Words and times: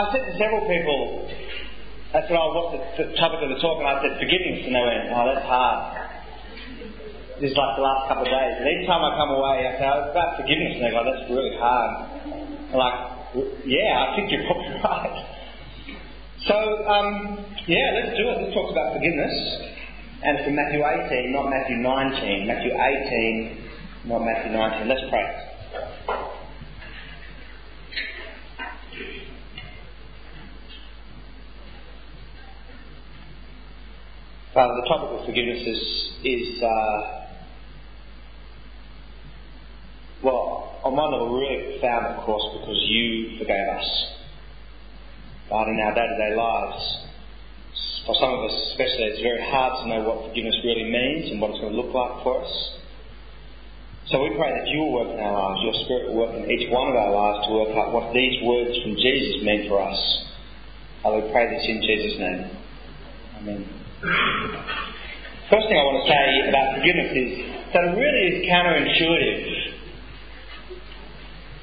I 0.00 0.12
said 0.16 0.24
to 0.24 0.32
several 0.40 0.64
people, 0.64 1.28
I 2.16 2.24
said, 2.24 2.32
oh, 2.32 2.48
what's 2.56 2.96
the, 2.96 3.12
topic 3.20 3.44
of 3.44 3.52
the 3.52 3.60
talk? 3.60 3.84
And 3.84 3.88
I 3.88 4.00
said, 4.00 4.16
forgiveness. 4.16 4.64
And 4.64 4.72
they 4.72 4.80
went, 4.80 5.12
oh, 5.12 5.24
that's 5.28 5.44
hard. 5.44 5.78
This 7.36 7.52
is 7.52 7.56
like 7.56 7.76
the 7.76 7.84
last 7.84 8.08
couple 8.08 8.24
of 8.24 8.32
days. 8.32 8.54
And 8.60 8.66
each 8.66 8.84
time 8.88 9.04
I 9.04 9.12
come 9.20 9.32
away, 9.36 9.68
I 9.68 9.72
say, 9.76 9.84
oh, 9.84 10.08
it's 10.08 10.12
about 10.16 10.30
forgiveness. 10.40 10.72
And 10.80 10.82
they 10.88 10.92
go, 10.92 11.04
that's 11.04 11.26
really 11.28 11.54
hard. 11.60 11.90
I'm 12.72 12.80
like, 12.80 12.98
yeah, 13.68 13.92
I 14.00 14.06
think 14.16 14.32
you're 14.32 14.44
probably 14.48 14.72
right. 14.80 15.16
So, 16.48 16.56
um, 16.56 17.08
yeah, 17.68 18.00
let's 18.00 18.16
do 18.16 18.24
it. 18.24 18.36
Let's 18.40 18.54
talk 18.56 18.72
about 18.72 18.96
forgiveness. 18.96 19.36
And 20.24 20.40
it's 20.40 20.44
from 20.48 20.56
Matthew 20.56 20.80
18, 20.80 21.32
not 21.32 21.52
Matthew 21.52 21.76
19. 21.76 22.48
Matthew 22.48 22.72
18, 22.72 24.08
not 24.08 24.24
Matthew 24.24 24.52
19. 24.56 24.88
Let's 24.88 25.04
pray. 25.12 25.49
Father, 34.52 34.74
the 34.82 34.88
topic 34.88 35.20
of 35.20 35.26
forgiveness 35.26 35.62
is, 35.62 35.82
is 36.24 36.62
uh, 36.62 37.20
well, 40.22 40.80
on 40.84 40.96
one 40.96 41.12
level, 41.12 41.38
really 41.38 41.78
profound, 41.78 42.18
of 42.18 42.24
course, 42.26 42.42
because 42.58 42.76
you 42.88 43.38
forgave 43.38 43.68
us. 43.78 43.88
But 45.48 45.68
in 45.68 45.78
our 45.80 45.94
day 45.94 46.02
to 46.02 46.16
day 46.18 46.34
lives, 46.34 46.82
for 48.06 48.14
some 48.18 48.34
of 48.34 48.50
us 48.50 48.54
especially, 48.72 49.14
it's 49.14 49.22
very 49.22 49.38
hard 49.50 49.82
to 49.82 49.88
know 49.88 50.02
what 50.08 50.28
forgiveness 50.28 50.58
really 50.64 50.90
means 50.90 51.30
and 51.30 51.40
what 51.40 51.54
it's 51.54 51.60
going 51.60 51.72
to 51.72 51.78
look 51.78 51.94
like 51.94 52.22
for 52.26 52.42
us. 52.42 52.52
So 54.10 54.18
we 54.22 54.34
pray 54.34 54.50
that 54.50 54.66
you 54.66 54.82
will 54.82 54.94
work 54.98 55.14
in 55.14 55.20
our 55.20 55.30
lives, 55.30 55.62
your 55.62 55.76
Spirit 55.86 56.10
will 56.10 56.26
work 56.26 56.34
in 56.34 56.50
each 56.50 56.66
one 56.74 56.90
of 56.90 56.96
our 56.98 57.14
lives 57.14 57.46
to 57.46 57.50
work 57.54 57.72
out 57.78 57.94
what 57.94 58.12
these 58.12 58.42
words 58.42 58.74
from 58.82 58.98
Jesus 58.98 59.46
mean 59.46 59.70
for 59.70 59.78
us. 59.78 60.00
I 61.06 61.08
will 61.14 61.30
pray 61.30 61.46
this 61.46 61.62
in 61.70 61.78
Jesus' 61.86 62.18
name. 62.18 62.50
Amen. 63.38 63.80
First 64.00 65.68
thing 65.68 65.76
I 65.76 65.84
want 65.84 66.00
to 66.00 66.08
say 66.08 66.48
about 66.48 66.72
forgiveness 66.80 67.12
is 67.12 67.36
that 67.76 67.84
it 67.84 67.92
really 68.00 68.22
is 68.32 68.48
counterintuitive. 68.48 69.44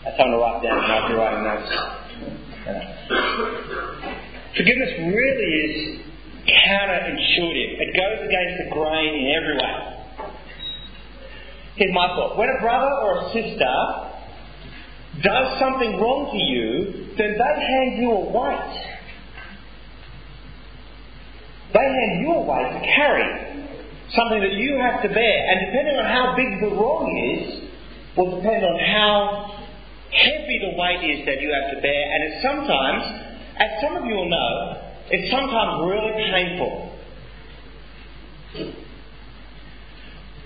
That's 0.06 0.22
something 0.22 0.38
to 0.38 0.42
write 0.46 0.62
down 0.62 0.78
when 0.78 0.92
I'll 0.94 1.10
be 1.10 1.18
writing 1.18 1.42
notes. 1.50 1.74
Forgiveness 4.54 4.92
really 5.02 5.50
is 5.66 6.06
counterintuitive. 6.46 7.70
It 7.82 7.98
goes 7.98 8.22
against 8.22 8.56
the 8.62 8.70
grain 8.70 9.18
in 9.18 9.34
every 9.34 9.58
way. 9.58 9.98
Here's 11.78 11.94
my 11.94 12.06
thought. 12.14 12.38
When 12.38 12.50
a 12.50 12.62
brother 12.62 12.94
or 13.02 13.18
a 13.18 13.34
sister 13.34 13.74
does 15.24 15.58
something 15.58 15.98
wrong 15.98 16.30
to 16.30 16.38
you, 16.38 17.16
then 17.18 17.34
they 17.34 17.66
hand 17.66 17.98
you 17.98 18.12
a 18.12 18.30
weight 18.30 18.97
they 21.78 21.90
hand 21.94 22.22
you 22.22 22.32
a 22.34 22.42
weight 22.42 22.74
to 22.74 22.82
carry, 22.96 23.30
something 24.16 24.42
that 24.42 24.54
you 24.54 24.80
have 24.82 25.02
to 25.04 25.10
bear. 25.10 25.38
And 25.52 25.70
depending 25.70 25.96
on 25.98 26.06
how 26.10 26.36
big 26.36 26.60
the 26.62 26.76
wrong 26.76 27.06
is, 27.38 27.70
will 28.18 28.42
depend 28.42 28.66
on 28.66 28.78
how 28.80 29.54
heavy 30.10 30.58
the 30.66 30.74
weight 30.74 31.04
is 31.06 31.26
that 31.26 31.42
you 31.42 31.54
have 31.54 31.76
to 31.76 31.82
bear. 31.82 32.04
And 32.14 32.20
it's 32.26 32.42
sometimes, 32.42 33.04
as 33.58 33.70
some 33.82 33.98
of 33.98 34.06
you 34.06 34.16
will 34.16 34.30
know, 34.30 34.82
it's 35.10 35.30
sometimes 35.30 35.86
really 35.86 36.14
painful. 36.32 36.94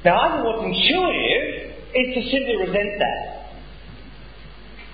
Now, 0.04 0.18
I 0.18 0.44
what's 0.44 0.66
intuitive 0.66 1.72
is 1.94 2.08
to 2.16 2.22
simply 2.32 2.56
resent 2.58 3.00
that 3.00 3.32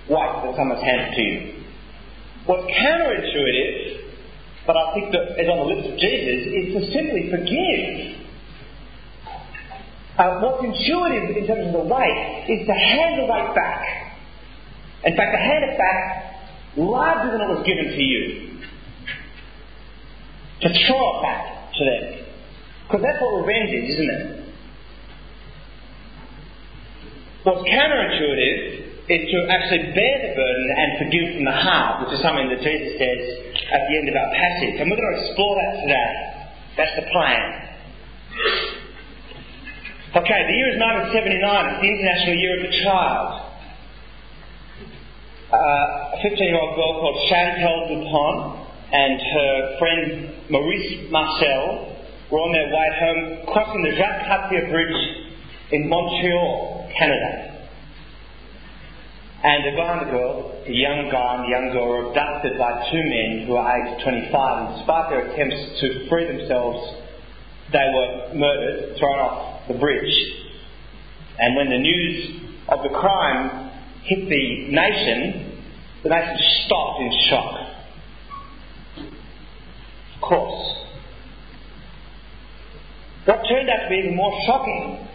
weight 0.08 0.42
that 0.44 0.54
someone's 0.56 0.82
handed 0.82 1.14
to 1.14 1.22
you. 1.22 1.64
What's 2.46 2.64
counterintuitive 2.64 4.07
but 4.68 4.76
I 4.76 4.92
think 4.92 5.10
that 5.12 5.40
is 5.40 5.48
on 5.48 5.64
the 5.64 5.68
lips 5.72 5.88
of 5.88 5.96
Jesus 5.96 6.44
is 6.52 6.66
to 6.76 6.80
simply 6.92 7.32
forgive. 7.32 8.20
Uh, 10.18 10.44
what's 10.44 10.60
intuitive 10.60 11.40
in 11.40 11.46
terms 11.46 11.72
of 11.72 11.72
the 11.72 11.88
weight 11.88 12.44
is 12.52 12.66
to 12.66 12.74
hand 12.74 13.16
the 13.16 13.24
weight 13.24 13.54
back. 13.56 13.80
In 15.04 15.16
fact, 15.16 15.32
to 15.32 15.38
hand 15.40 15.64
it 15.64 15.78
back 15.78 16.76
larger 16.76 17.32
than 17.32 17.40
it 17.40 17.48
was 17.48 17.64
given 17.64 17.96
to 17.96 18.02
you. 18.02 18.60
To 20.60 20.68
throw 20.68 21.16
it 21.16 21.22
back 21.22 21.72
to 21.72 21.84
them. 21.88 22.26
Because 22.84 23.00
that's 23.08 23.22
what 23.22 23.40
revenge 23.40 23.70
is, 23.72 23.94
isn't 23.94 24.10
it? 24.10 24.52
What's 27.44 27.62
counterintuitive 27.70 28.97
is 29.08 29.24
to 29.32 29.38
actually 29.48 29.88
bear 29.96 30.14
the 30.20 30.32
burden 30.36 30.66
and 30.76 30.88
forgive 31.00 31.26
from 31.32 31.44
the 31.48 31.58
heart, 31.64 32.04
which 32.04 32.12
is 32.12 32.20
something 32.20 32.48
that 32.52 32.60
Jesus 32.60 32.92
says 33.00 33.20
at 33.72 33.82
the 33.88 33.94
end 33.96 34.06
of 34.12 34.16
our 34.20 34.30
passage. 34.36 34.76
And 34.80 34.84
we're 34.92 35.00
going 35.00 35.16
to 35.16 35.20
explore 35.24 35.54
that 35.56 35.72
today. 35.80 36.12
That's 36.76 36.94
the 37.00 37.06
plan. 37.08 37.40
Okay, 40.12 40.40
the 40.44 40.56
year 40.60 40.68
is 40.72 40.78
1979. 40.80 41.40
It's 41.40 41.80
the 41.80 41.88
International 41.88 42.36
Year 42.36 42.54
of 42.60 42.62
the 42.68 42.74
Child. 42.84 43.28
Uh, 45.48 46.16
a 46.16 46.18
15 46.20 46.36
year 46.44 46.60
old 46.60 46.76
girl 46.76 46.92
called 47.00 47.18
Chantal 47.32 47.76
Dupont 47.88 48.68
and 48.92 49.16
her 49.16 49.52
friend 49.80 50.36
Maurice 50.52 51.08
Marcel 51.08 51.96
were 52.30 52.40
on 52.44 52.52
their 52.52 52.68
way 52.68 52.88
home 53.00 53.52
crossing 53.52 53.82
the 53.88 53.96
Jacques 53.96 54.28
Cartier 54.28 54.68
Bridge 54.68 55.00
in 55.72 55.88
Montreal, 55.88 56.92
Canada. 56.98 57.47
And 59.40 59.64
and 59.64 59.76
the 60.08 60.10
girl, 60.10 60.62
the 60.66 60.74
young 60.74 61.06
the 61.06 61.48
young 61.48 61.70
girl, 61.72 61.88
were 61.88 62.08
abducted 62.08 62.58
by 62.58 62.90
two 62.90 62.98
men 62.98 63.46
who 63.46 63.52
were 63.52 63.62
aged 63.62 64.02
25. 64.02 64.34
And 64.34 64.78
despite 64.78 65.10
their 65.10 65.30
attempts 65.30 65.80
to 65.80 66.08
free 66.08 66.26
themselves, 66.26 66.94
they 67.70 67.86
were 67.94 68.34
murdered, 68.34 68.98
thrown 68.98 69.18
off 69.20 69.68
the 69.68 69.74
bridge. 69.74 70.12
And 71.38 71.54
when 71.54 71.70
the 71.70 71.78
news 71.78 72.40
of 72.68 72.82
the 72.82 72.88
crime 72.88 73.70
hit 74.02 74.28
the 74.28 74.74
nation, 74.74 75.62
the 76.02 76.08
nation 76.08 76.36
stopped 76.64 77.00
in 77.00 77.12
shock. 77.30 77.54
Of 80.16 80.20
course. 80.20 80.74
What 83.24 83.42
turned 83.48 83.70
out 83.70 83.84
to 83.84 83.88
be 83.88 83.96
even 84.02 84.16
more 84.16 84.32
shocking 84.46 85.07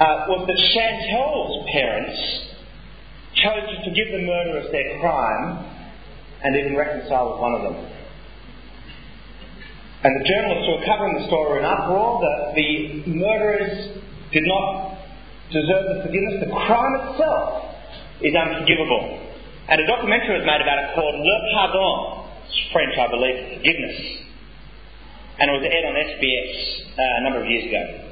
uh, 0.00 0.26
was 0.26 0.46
that 0.46 0.58
Chantal's 0.74 1.70
parents 1.70 2.18
chose 3.38 3.62
to 3.70 3.76
forgive 3.86 4.08
the 4.10 4.26
murderers 4.26 4.70
their 4.72 4.98
crime 5.00 5.70
and 6.42 6.56
even 6.56 6.76
reconcile 6.76 7.32
with 7.32 7.40
one 7.40 7.54
of 7.54 7.62
them. 7.62 7.78
And 10.04 10.12
the 10.20 10.24
journalists 10.28 10.66
who 10.68 10.72
were 10.76 10.86
covering 10.86 11.16
the 11.16 11.26
story 11.26 11.48
were 11.48 11.58
in 11.58 11.64
uproar 11.64 12.20
that 12.20 12.52
the 12.54 12.70
murderers 13.08 13.96
did 14.32 14.44
not 14.44 15.00
deserve 15.48 15.84
the 15.96 15.98
forgiveness. 16.04 16.44
The 16.44 16.52
crime 16.52 16.94
itself 17.08 17.72
is 18.20 18.34
unforgivable. 18.36 19.32
And 19.68 19.80
a 19.80 19.86
documentary 19.86 20.36
was 20.36 20.44
made 20.44 20.60
about 20.60 20.76
it 20.76 20.92
called 20.92 21.16
Le 21.16 21.36
Pardon. 21.56 22.28
It's 22.44 22.60
French, 22.68 22.92
I 23.00 23.08
believe, 23.08 23.38
forgiveness. 23.56 23.96
And 25.40 25.48
it 25.48 25.54
was 25.56 25.64
aired 25.64 25.86
on 25.88 25.94
SBS 25.96 26.52
uh, 26.98 27.20
a 27.20 27.22
number 27.24 27.40
of 27.40 27.48
years 27.48 27.64
ago. 27.72 28.03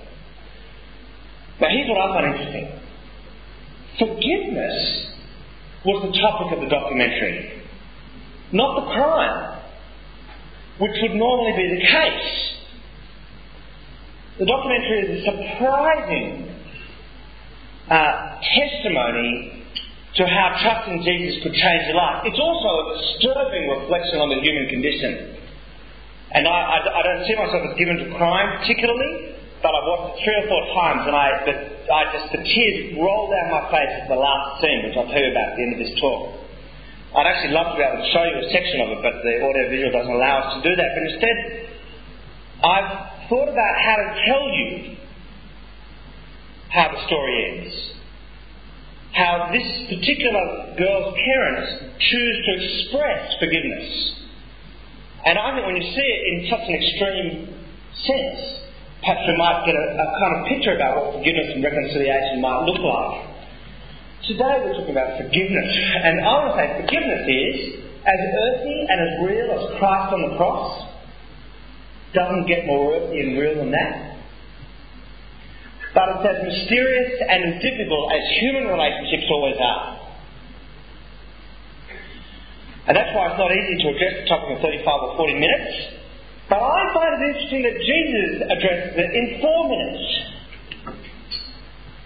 Now, 1.63 1.69
here's 1.71 1.89
what 1.89 1.99
I 2.03 2.07
find 2.11 2.27
interesting 2.35 2.83
forgiveness 3.99 5.07
was 5.85 6.11
the 6.11 6.19
topic 6.19 6.59
of 6.59 6.61
the 6.65 6.71
documentary, 6.71 7.63
not 8.51 8.83
the 8.83 8.87
crime, 8.91 9.63
which 10.81 10.97
would 11.03 11.15
normally 11.15 11.55
be 11.55 11.67
the 11.79 11.83
case. 11.87 12.35
The 14.41 14.47
documentary 14.47 14.99
is 15.07 15.23
a 15.23 15.31
surprising 15.31 16.51
uh, 17.91 18.41
testimony 18.43 19.63
to 20.17 20.27
how 20.27 20.59
trust 20.67 20.91
in 20.91 21.03
Jesus 21.05 21.43
could 21.45 21.55
change 21.55 21.83
your 21.87 21.97
life. 21.97 22.27
It's 22.27 22.41
also 22.43 22.69
a 22.75 22.85
disturbing 22.99 23.69
reflection 23.71 24.19
on 24.19 24.35
the 24.35 24.41
human 24.43 24.67
condition. 24.69 25.39
And 26.33 26.49
I, 26.49 26.51
I, 26.51 26.77
I 26.91 27.03
don't 27.07 27.27
see 27.27 27.37
myself 27.37 27.71
as 27.71 27.79
given 27.79 27.97
to 28.03 28.17
crime 28.17 28.59
particularly, 28.59 29.32
but 29.63 29.71
I've 29.71 29.87
watched 29.87 30.19
it 30.19 30.27
three 30.27 30.39
or 30.43 30.47
four 30.51 30.63
times, 30.75 31.03
and 31.07 31.15
I, 31.15 31.27
the, 31.47 31.55
I 31.87 32.03
just 32.11 32.29
the 32.35 32.43
tears 32.43 32.99
rolled 32.99 33.31
down 33.31 33.47
my 33.55 33.71
face 33.71 33.95
at 34.03 34.11
the 34.11 34.19
last 34.19 34.59
scene, 34.59 34.91
which 34.91 34.99
I'll 34.99 35.07
tell 35.07 35.23
you 35.23 35.31
about 35.31 35.55
at 35.55 35.57
the 35.57 35.63
end 35.63 35.73
of 35.79 35.81
this 35.87 35.95
talk. 36.03 36.43
I'd 37.15 37.29
actually 37.31 37.55
love 37.55 37.71
to 37.71 37.77
be 37.79 37.85
able 37.87 38.03
to 38.03 38.11
show 38.11 38.25
you 38.27 38.37
a 38.43 38.49
section 38.51 38.83
of 38.83 38.89
it, 38.97 39.01
but 39.07 39.15
the 39.23 39.35
audio 39.39 39.65
visual 39.71 39.93
doesn't 39.95 40.17
allow 40.17 40.35
us 40.43 40.49
to 40.59 40.61
do 40.67 40.73
that. 40.75 40.89
But 40.97 41.03
instead, 41.15 41.37
I've 42.65 42.91
thought 43.31 43.49
about 43.53 43.75
how 43.87 43.97
to 44.03 44.09
tell 44.27 44.45
you 44.51 44.97
how 46.73 46.89
the 46.91 47.07
story 47.07 47.35
ends. 47.53 47.75
How 49.13 49.53
this 49.53 49.69
particular 49.93 50.75
girl's 50.75 51.15
parents 51.15 51.85
choose 52.01 52.37
to 52.49 52.53
express 52.65 53.35
forgiveness. 53.39 53.93
And 55.27 55.39
I 55.39 55.55
think 55.55 55.67
when 55.67 55.77
you 55.77 55.87
see 55.93 56.09
it 56.17 56.21
in 56.33 56.51
such 56.51 56.65
an 56.65 56.75
extreme 56.81 57.31
sense, 58.09 58.62
perhaps 59.03 59.27
we 59.27 59.35
might 59.35 59.67
get 59.67 59.75
a, 59.75 59.87
a 59.99 60.07
kind 60.15 60.33
of 60.39 60.41
picture 60.47 60.75
about 60.79 60.95
what 60.95 61.07
forgiveness 61.19 61.51
and 61.59 61.61
reconciliation 61.63 62.39
might 62.39 62.63
look 62.71 62.79
like. 62.79 63.35
Today 64.31 64.63
we're 64.63 64.79
talking 64.79 64.95
about 64.95 65.19
forgiveness, 65.19 65.69
and 66.07 66.23
I 66.23 66.31
want 66.39 66.47
to 66.47 66.55
say 66.55 66.67
forgiveness 66.87 67.23
is 67.27 67.57
as 68.07 68.21
earthy 68.23 68.79
and 68.87 68.99
as 69.03 69.13
real 69.27 69.49
as 69.59 69.63
Christ 69.83 70.15
on 70.15 70.23
the 70.31 70.33
cross. 70.39 70.87
Doesn't 72.15 72.47
get 72.47 72.67
more 72.67 72.95
earthy 72.95 73.19
and 73.19 73.39
real 73.39 73.59
than 73.59 73.75
that. 73.75 74.23
But 75.95 76.23
it's 76.23 76.25
as 76.25 76.39
mysterious 76.47 77.19
and 77.27 77.41
as 77.53 77.55
difficult 77.59 78.13
as 78.15 78.23
human 78.39 78.71
relationships 78.71 79.27
always 79.29 79.59
are. 79.59 79.99
And 82.87 82.97
that's 82.97 83.11
why 83.15 83.31
it's 83.31 83.39
not 83.39 83.51
easy 83.51 83.83
to 83.83 83.89
address 83.95 84.15
the 84.23 84.27
topic 84.31 84.57
in 84.57 84.63
35 84.63 84.87
or 84.87 85.17
40 85.17 85.35
minutes. 85.35 86.02
But 86.53 86.61
I 86.61 86.85
find 86.93 87.17
it 87.17 87.23
interesting 87.33 87.65
that 87.65 87.81
Jesus 87.81 88.45
addresses 88.45 88.93
it 88.93 89.11
in 89.17 89.41
four 89.41 89.73
minutes. 89.73 90.05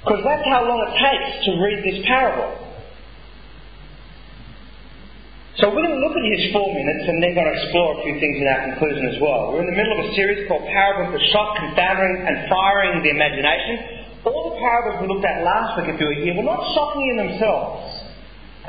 Because 0.07 0.23
that's 0.23 0.47
how 0.47 0.63
long 0.63 0.87
it 0.87 0.95
takes 1.03 1.51
to 1.51 1.59
read 1.59 1.83
this 1.83 1.99
parable. 2.07 2.55
So 5.59 5.67
we're 5.75 5.83
going 5.83 5.99
to 5.99 6.05
look 6.07 6.15
at 6.15 6.23
his 6.31 6.55
four 6.55 6.63
minutes 6.63 7.11
and 7.11 7.19
then 7.27 7.35
going 7.35 7.51
to 7.51 7.57
explore 7.59 7.99
a 7.99 8.07
few 8.07 8.23
things 8.23 8.39
in 8.39 8.47
our 8.47 8.71
conclusion 8.71 9.03
as 9.11 9.19
well. 9.19 9.51
We're 9.51 9.67
in 9.67 9.71
the 9.75 9.75
middle 9.75 9.99
of 9.99 10.01
a 10.07 10.09
series 10.15 10.47
called 10.47 10.63
Parables 10.71 11.11
that 11.11 11.25
shock, 11.35 11.59
confounding 11.59 12.31
and 12.31 12.47
firing 12.47 13.03
the 13.03 13.11
imagination. 13.11 14.07
All 14.31 14.55
the 14.55 14.63
parables 14.63 15.03
we 15.03 15.11
looked 15.11 15.27
at 15.27 15.43
last 15.43 15.75
week, 15.75 15.91
if 15.91 15.99
you 15.99 16.07
were 16.07 16.23
here, 16.23 16.39
were 16.39 16.47
not 16.47 16.63
shocking 16.71 17.03
in 17.03 17.17
themselves. 17.19 17.83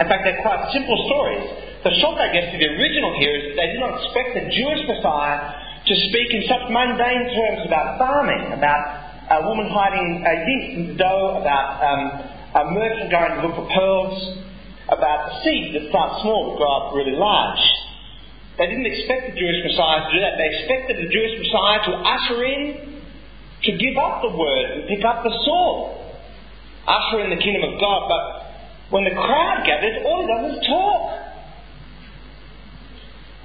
In 0.02 0.10
fact, 0.10 0.26
they're 0.26 0.42
quite 0.42 0.74
simple 0.74 0.98
stories. 1.06 1.46
The 1.86 1.94
shock, 2.02 2.18
I 2.18 2.34
guess, 2.34 2.50
to 2.50 2.58
the 2.58 2.66
original 2.66 3.14
here 3.22 3.34
is 3.38 3.44
that 3.54 3.62
they 3.62 3.68
did 3.78 3.82
not 3.84 3.94
expect 4.02 4.42
the 4.42 4.46
Jewish 4.50 4.82
Messiah 4.90 5.67
to 5.88 5.96
speak 6.12 6.30
in 6.36 6.44
such 6.52 6.68
mundane 6.68 7.32
terms 7.32 7.64
about 7.64 7.96
farming, 7.96 8.52
about 8.52 8.84
a 9.32 9.40
woman 9.48 9.72
hiding 9.72 10.20
a 10.20 10.34
yeast 10.44 10.70
in 10.76 10.84
the 10.92 10.96
dough, 11.00 11.40
about 11.40 11.80
um, 11.80 12.04
a 12.60 12.64
merchant 12.76 13.08
going 13.08 13.32
to 13.36 13.48
look 13.48 13.56
for 13.56 13.68
pearls, 13.72 14.16
about 14.92 15.32
the 15.32 15.34
seed 15.44 15.76
that 15.76 15.88
starts 15.88 16.24
small 16.24 16.52
but 16.52 16.60
grow 16.60 16.72
up 16.76 16.86
really 16.96 17.16
large. 17.16 17.64
They 18.60 18.68
didn't 18.68 18.88
expect 18.88 19.32
the 19.32 19.36
Jewish 19.40 19.60
Messiah 19.64 20.04
to 20.04 20.10
do 20.12 20.20
that. 20.24 20.36
They 20.36 20.50
expected 20.60 20.96
the 21.00 21.10
Jewish 21.12 21.34
Messiah 21.40 21.80
to 21.88 21.92
usher 22.04 22.40
in, 22.44 22.64
to 23.64 23.72
give 23.80 23.96
up 23.96 24.24
the 24.28 24.34
word 24.36 24.66
and 24.76 24.82
pick 24.92 25.04
up 25.08 25.24
the 25.24 25.32
sword, 25.32 26.04
usher 26.84 27.24
in 27.24 27.32
the 27.32 27.40
kingdom 27.40 27.64
of 27.64 27.80
God. 27.80 28.02
But 28.12 28.24
when 28.92 29.04
the 29.08 29.16
crowd 29.16 29.64
gathers, 29.64 30.04
all 30.04 30.20
he 30.20 30.28
does 30.28 30.44
is 30.52 30.60
talk 30.68 31.27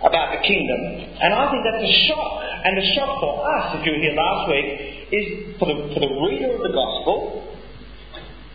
about 0.02 0.34
the 0.34 0.42
kingdom. 0.42 0.80
And 1.22 1.30
I 1.34 1.50
think 1.50 1.62
that's 1.62 1.82
a 1.82 1.94
shock. 2.10 2.32
And 2.62 2.78
the 2.78 2.86
shock 2.94 3.22
for 3.22 3.42
us, 3.42 3.78
if 3.78 3.86
you 3.86 3.92
were 3.94 4.02
here 4.02 4.14
last 4.18 4.42
week, 4.50 4.68
is 5.10 5.26
for 5.58 5.66
the, 5.66 5.76
for 5.94 6.00
the 6.02 6.12
reader 6.26 6.54
of 6.54 6.62
the 6.62 6.74
gospel, 6.74 7.46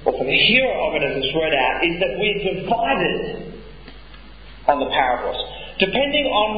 or 0.05 0.11
for 0.15 0.25
the 0.27 0.39
hero 0.47 0.71
of 0.87 0.95
it 0.95 1.03
as 1.03 1.23
it's 1.23 1.31
read 1.35 1.55
out, 1.55 1.83
is 1.83 1.95
that 1.99 2.11
we're 2.19 2.39
divided 2.55 3.53
on 4.67 4.79
the 4.79 4.89
parables. 4.91 5.39
Depending 5.79 6.27
on 6.31 6.49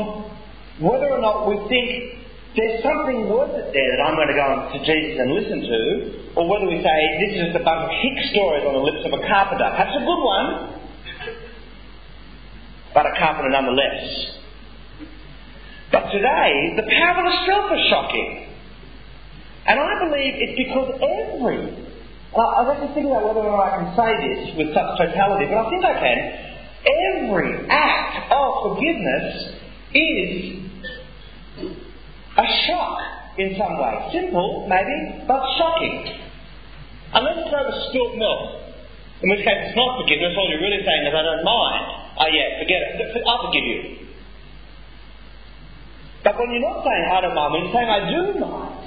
whether 0.81 1.09
or 1.09 1.21
not 1.21 1.45
we 1.49 1.57
think 1.69 2.17
there's 2.55 2.81
something 2.81 3.29
worth 3.29 3.53
it 3.53 3.69
there 3.73 3.89
that 3.93 4.01
I'm 4.01 4.17
going 4.17 4.29
to 4.29 4.37
go 4.37 4.73
to 4.73 4.79
Jesus 4.81 5.21
and 5.21 5.29
listen 5.33 5.59
to, 5.69 5.81
or 6.33 6.49
whether 6.49 6.65
we 6.65 6.81
say 6.81 6.97
this 7.21 7.37
is 7.37 7.39
just 7.49 7.61
a 7.61 7.63
bunch 7.65 7.85
of 7.85 7.91
hick 8.01 8.17
stories 8.33 8.65
on 8.65 8.73
the 8.73 8.85
lips 8.85 9.05
of 9.05 9.13
a 9.13 9.21
carpenter. 9.21 9.69
Perhaps 9.69 9.93
a 9.97 10.03
good 10.05 10.21
one, 10.21 10.47
but 12.93 13.05
a 13.05 13.13
carpenter 13.17 13.49
nonetheless. 13.49 14.38
But 15.91 16.11
today, 16.11 16.73
the 16.77 16.83
parable 16.83 17.29
itself 17.33 17.71
is 17.73 17.83
shocking. 17.89 18.45
And 19.65 19.79
I 19.79 19.93
believe 20.05 20.33
it's 20.37 20.57
because 20.57 20.97
every 21.01 21.89
I 22.29 22.61
was 22.61 22.77
actually 22.77 22.93
thinking 22.93 23.09
about 23.09 23.25
whether 23.25 23.41
or 23.41 23.57
not 23.57 23.65
I 23.65 23.81
can 23.81 23.89
say 23.97 24.11
this 24.21 24.53
with 24.53 24.69
such 24.69 24.89
totality, 25.01 25.49
but 25.49 25.57
I 25.57 25.65
think 25.73 25.81
I 25.81 25.95
can. 25.97 26.19
Every 26.85 27.65
act 27.73 28.29
of 28.29 28.49
forgiveness 28.69 29.57
is 29.97 30.61
a 32.37 32.45
shock 32.69 32.97
in 33.41 33.57
some 33.57 33.81
way. 33.81 34.13
Simple, 34.13 34.69
maybe, 34.69 35.25
but 35.25 35.41
shocking. 35.57 36.21
Unless 37.17 37.49
it's 37.49 37.53
over 37.53 37.73
spilt 37.89 38.13
milk, 38.21 38.61
in 39.25 39.33
which 39.33 39.41
case 39.41 39.73
it's 39.73 39.75
not 39.75 39.97
forgiveness, 39.97 40.37
all 40.37 40.45
you're 40.53 40.61
really 40.61 40.85
saying 40.85 41.03
is, 41.09 41.13
I 41.17 41.25
don't 41.25 41.41
mind. 41.41 41.85
Oh, 42.13 42.29
yeah, 42.29 42.61
forget 42.61 42.77
it. 42.77 43.25
I'll 43.25 43.41
forgive 43.49 43.65
you. 43.65 44.08
But 46.29 46.45
when 46.45 46.51
you're 46.51 46.61
not 46.61 46.85
saying, 46.85 47.05
I 47.09 47.21
don't 47.21 47.33
mind, 47.33 47.57
you're 47.57 47.73
saying, 47.73 47.89
I 47.89 47.99
do 48.05 48.39
mind, 48.39 48.85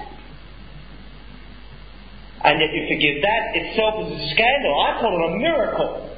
and 2.44 2.60
yet 2.60 2.70
you 2.70 2.86
forgive 2.86 3.18
that 3.18 3.42
itself 3.58 4.06
is 4.06 4.14
a 4.14 4.30
scandal. 4.30 4.78
I 4.78 5.00
call 5.02 5.10
it 5.10 5.22
a 5.26 5.38
miracle. 5.42 6.10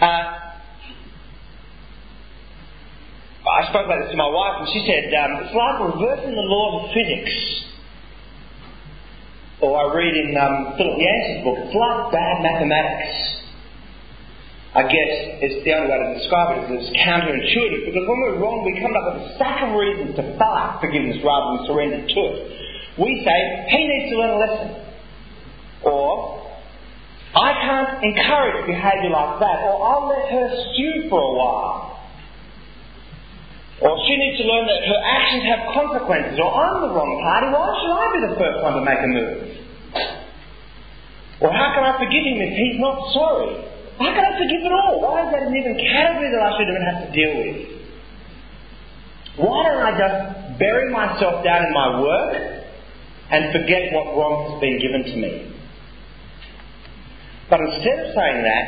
Uh, 0.00 0.54
I 3.50 3.68
spoke 3.70 3.86
about 3.86 3.98
this 4.02 4.12
to 4.12 4.16
my 4.16 4.30
wife, 4.30 4.62
and 4.62 4.68
she 4.70 4.86
said 4.86 5.10
um, 5.10 5.42
it's 5.42 5.54
like 5.54 5.94
reversing 5.94 6.30
the 6.30 6.46
laws 6.46 6.86
of 6.86 6.94
physics. 6.94 7.34
Or 9.60 9.74
I 9.74 9.94
read 9.96 10.14
in 10.14 10.36
um, 10.38 10.74
Philip 10.78 10.98
Yancey's 11.02 11.42
book, 11.42 11.58
it's 11.66 11.74
like 11.74 12.12
bad 12.12 12.42
mathematics. 12.42 13.33
I 14.74 14.82
guess 14.90 15.38
it's 15.38 15.62
the 15.62 15.70
only 15.70 15.86
way 15.86 16.02
to 16.02 16.18
describe 16.18 16.58
it 16.58 16.66
it's 16.74 16.90
counterintuitive 16.98 17.86
because 17.86 18.04
when 18.10 18.18
we're 18.26 18.42
wrong, 18.42 18.66
we 18.66 18.74
come 18.82 18.90
up 18.90 19.06
with 19.14 19.30
a 19.30 19.38
stack 19.38 19.62
of 19.62 19.78
reasons 19.78 20.18
to 20.18 20.34
fight 20.34 20.82
forgiveness 20.82 21.22
rather 21.22 21.46
than 21.54 21.70
surrender 21.70 22.02
to 22.02 22.20
it. 22.34 22.38
We 22.98 23.22
say, 23.22 23.38
he 23.70 23.80
needs 23.86 24.10
to 24.10 24.16
learn 24.18 24.34
a 24.34 24.40
lesson. 24.42 24.70
Or, 25.86 26.42
I 27.38 27.50
can't 27.62 28.02
encourage 28.02 28.66
behaviour 28.66 29.14
like 29.14 29.38
that. 29.46 29.56
Or, 29.62 29.78
I'll 29.78 30.10
let 30.10 30.26
her 30.26 30.46
stew 30.50 31.06
for 31.06 31.22
a 31.22 31.32
while. 31.38 31.94
Or, 33.78 33.94
she 34.10 34.14
needs 34.18 34.42
to 34.42 34.46
learn 34.50 34.66
that 34.66 34.90
her 34.90 35.00
actions 35.06 35.44
have 35.54 35.70
consequences. 35.70 36.34
Or, 36.42 36.50
I'm 36.50 36.82
the 36.82 36.90
wrong 36.98 37.14
party. 37.22 37.46
Why 37.54 37.66
should 37.78 37.94
I 37.94 38.06
be 38.10 38.20
the 38.26 38.34
first 38.42 38.58
one 38.58 38.74
to 38.74 38.82
make 38.82 38.98
a 38.98 39.06
move? 39.06 39.38
Or, 41.46 41.50
how 41.54 41.78
can 41.78 41.86
I 41.86 41.94
forgive 41.94 42.26
him 42.26 42.42
if 42.42 42.58
he's 42.58 42.82
not 42.82 42.98
sorry? 43.14 43.73
How 43.98 44.10
can 44.10 44.24
I 44.24 44.32
forgive 44.38 44.62
at 44.66 44.72
all? 44.72 45.00
Why 45.00 45.26
is 45.26 45.32
that 45.32 45.42
an 45.46 45.54
even 45.54 45.74
category 45.78 46.30
that 46.34 46.42
I 46.42 46.50
should 46.58 46.68
even 46.68 46.84
have 46.88 46.98
to 47.06 47.10
deal 47.14 47.32
with? 47.38 47.58
Why 49.38 49.58
don't 49.66 49.82
I 49.82 49.92
just 49.98 50.58
bury 50.58 50.90
myself 50.90 51.44
down 51.44 51.64
in 51.66 51.72
my 51.72 52.00
work 52.00 52.54
and 53.30 53.52
forget 53.52 53.92
what 53.92 54.14
wrong 54.14 54.52
has 54.52 54.60
been 54.60 54.78
given 54.78 55.02
to 55.10 55.16
me. 55.16 55.32
But 57.48 57.60
instead 57.60 57.98
of 57.98 58.08
saying 58.14 58.40
that, 58.44 58.64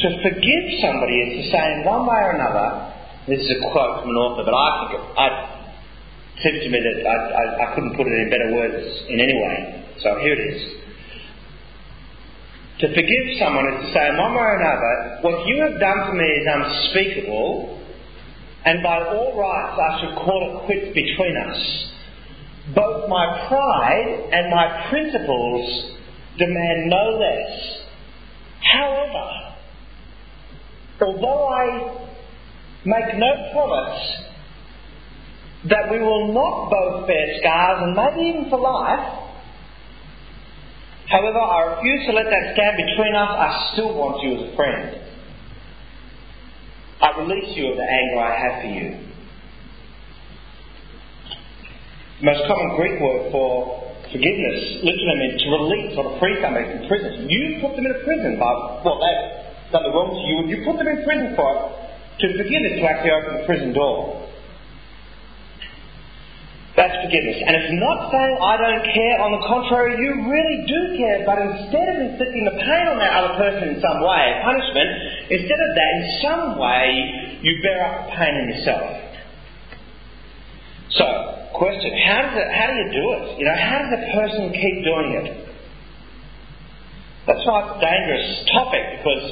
to 0.00 0.08
forgive 0.22 0.64
somebody 0.80 1.16
is 1.24 1.30
to 1.40 1.42
say 1.52 1.64
in 1.78 1.84
one 1.84 2.06
way 2.06 2.20
or 2.20 2.32
another, 2.36 2.94
this 3.28 3.40
is 3.40 3.50
a 3.52 3.60
quote 3.70 4.00
from 4.00 4.10
an 4.10 4.16
author, 4.16 4.44
but 4.44 4.54
I 4.56 4.68
think 4.80 4.90
it, 4.96 5.04
it 5.14 5.34
seems 6.42 6.60
to 6.64 6.70
me 6.72 6.78
that 6.80 6.96
I, 7.04 7.16
I, 7.16 7.44
I 7.64 7.74
couldn't 7.74 7.96
put 7.96 8.06
it 8.06 8.16
in 8.16 8.30
better 8.30 8.50
words 8.56 8.80
in 9.08 9.20
any 9.20 9.36
way. 9.36 9.56
So 10.00 10.18
here 10.20 10.34
it 10.34 10.42
is. 10.56 10.60
To 12.80 12.88
forgive 12.88 13.24
someone 13.38 13.66
is 13.74 13.86
to 13.86 13.92
say 13.92 14.08
one 14.16 14.32
or 14.32 14.56
another, 14.56 15.20
what 15.20 15.46
you 15.46 15.62
have 15.68 15.80
done 15.80 16.06
to 16.08 16.12
me 16.16 16.24
is 16.24 16.46
unspeakable, 16.48 17.78
and 18.64 18.82
by 18.82 19.04
all 19.04 19.36
rights 19.36 19.78
I 19.78 20.00
should 20.00 20.16
call 20.16 20.40
it 20.48 20.66
quits 20.66 20.94
between 20.94 21.36
us 21.36 21.90
both 22.74 23.08
my 23.08 23.48
pride 23.48 24.28
and 24.32 24.50
my 24.50 24.88
principles 24.90 25.96
demand 26.38 26.90
no 26.90 27.18
less. 27.18 27.82
However, 28.72 29.56
although 31.02 31.48
I 31.48 32.04
make 32.84 33.18
no 33.18 33.50
promise 33.52 34.02
that 35.68 35.90
we 35.90 35.98
will 35.98 36.32
not 36.32 36.70
both 36.70 37.06
bear 37.06 37.26
scars 37.40 37.82
and 37.82 37.96
maybe 37.96 38.28
even 38.28 38.50
for 38.50 38.60
life, 38.60 39.29
however, 41.10 41.38
I 41.42 41.76
refuse 41.76 42.06
to 42.06 42.12
let 42.12 42.30
that 42.30 42.54
stand 42.54 42.78
between 42.78 43.14
us. 43.14 43.30
I 43.34 43.70
still 43.74 43.92
want 43.94 44.22
you 44.22 44.30
as 44.38 44.52
a 44.52 44.56
friend. 44.56 44.96
I 47.02 47.08
release 47.18 47.56
you 47.56 47.72
of 47.72 47.76
the 47.76 47.84
anger 47.84 48.18
I 48.20 48.32
have 48.38 48.54
for 48.62 48.70
you. 48.70 48.88
The 52.20 52.24
most 52.24 52.44
common 52.46 52.76
Greek 52.76 53.00
word 53.00 53.32
for 53.32 53.80
forgiveness 54.12 54.84
literally 54.84 55.16
means 55.16 55.40
to 55.40 55.48
release 55.48 55.90
or 55.96 56.04
to 56.04 56.12
free 56.20 56.36
somebody 56.44 56.68
from 56.68 56.86
prison. 56.86 57.28
You 57.28 57.58
put 57.64 57.76
them 57.76 57.86
in 57.88 57.92
a 57.96 58.04
prison 58.04 58.36
by, 58.36 58.84
well, 58.84 59.00
they've 59.00 59.72
done 59.72 59.84
the 59.88 59.92
wrong 59.96 60.12
to 60.12 60.22
you, 60.28 60.36
and 60.44 60.48
you 60.52 60.58
put 60.68 60.76
them 60.76 60.88
in 60.88 61.00
prison 61.02 61.32
for 61.34 61.48
it. 61.48 61.60
To 62.20 62.26
forgive 62.36 62.62
is 62.68 62.76
to 62.76 62.84
actually 62.84 63.16
open 63.16 63.32
the 63.40 63.46
prison 63.48 63.72
door. 63.72 64.28
That's 66.76 66.94
forgiveness. 67.02 67.42
And 67.42 67.52
it's 67.58 67.74
not 67.82 68.14
saying 68.14 68.34
I 68.38 68.54
don't 68.56 68.84
care. 68.94 69.16
On 69.20 69.30
the 69.34 69.42
contrary, 69.42 69.98
you 69.98 70.10
really 70.30 70.58
do 70.70 70.80
care. 70.96 71.26
But 71.26 71.42
instead 71.42 71.86
of 71.92 71.96
inflicting 71.98 72.44
the 72.46 72.56
pain 72.62 72.84
on 72.94 72.98
that 73.02 73.12
other 73.12 73.34
person 73.42 73.74
in 73.74 73.76
some 73.82 74.00
way, 74.06 74.24
punishment, 74.46 74.90
instead 75.34 75.60
of 75.60 75.70
that, 75.74 75.90
in 75.98 76.04
some 76.22 76.44
way, 76.62 76.86
you 77.42 77.52
bear 77.62 77.78
up 77.84 78.06
the 78.06 78.16
pain 78.16 78.34
in 78.38 78.44
yourself. 78.54 78.86
So, 80.94 81.04
question. 81.58 81.90
How 82.06 82.22
does 82.22 82.38
it, 82.38 82.48
how 82.54 82.66
do 82.70 82.74
you 82.78 82.88
do 82.94 83.04
it? 83.18 83.38
You 83.38 83.44
know, 83.50 83.58
how 83.58 83.78
does 83.84 83.92
a 83.98 84.02
person 84.14 84.52
keep 84.54 84.76
doing 84.86 85.10
it? 85.26 85.50
That's 87.26 87.38
it's 87.38 87.46
a 87.46 87.80
dangerous 87.80 88.28
topic 88.50 88.84
because 88.98 89.26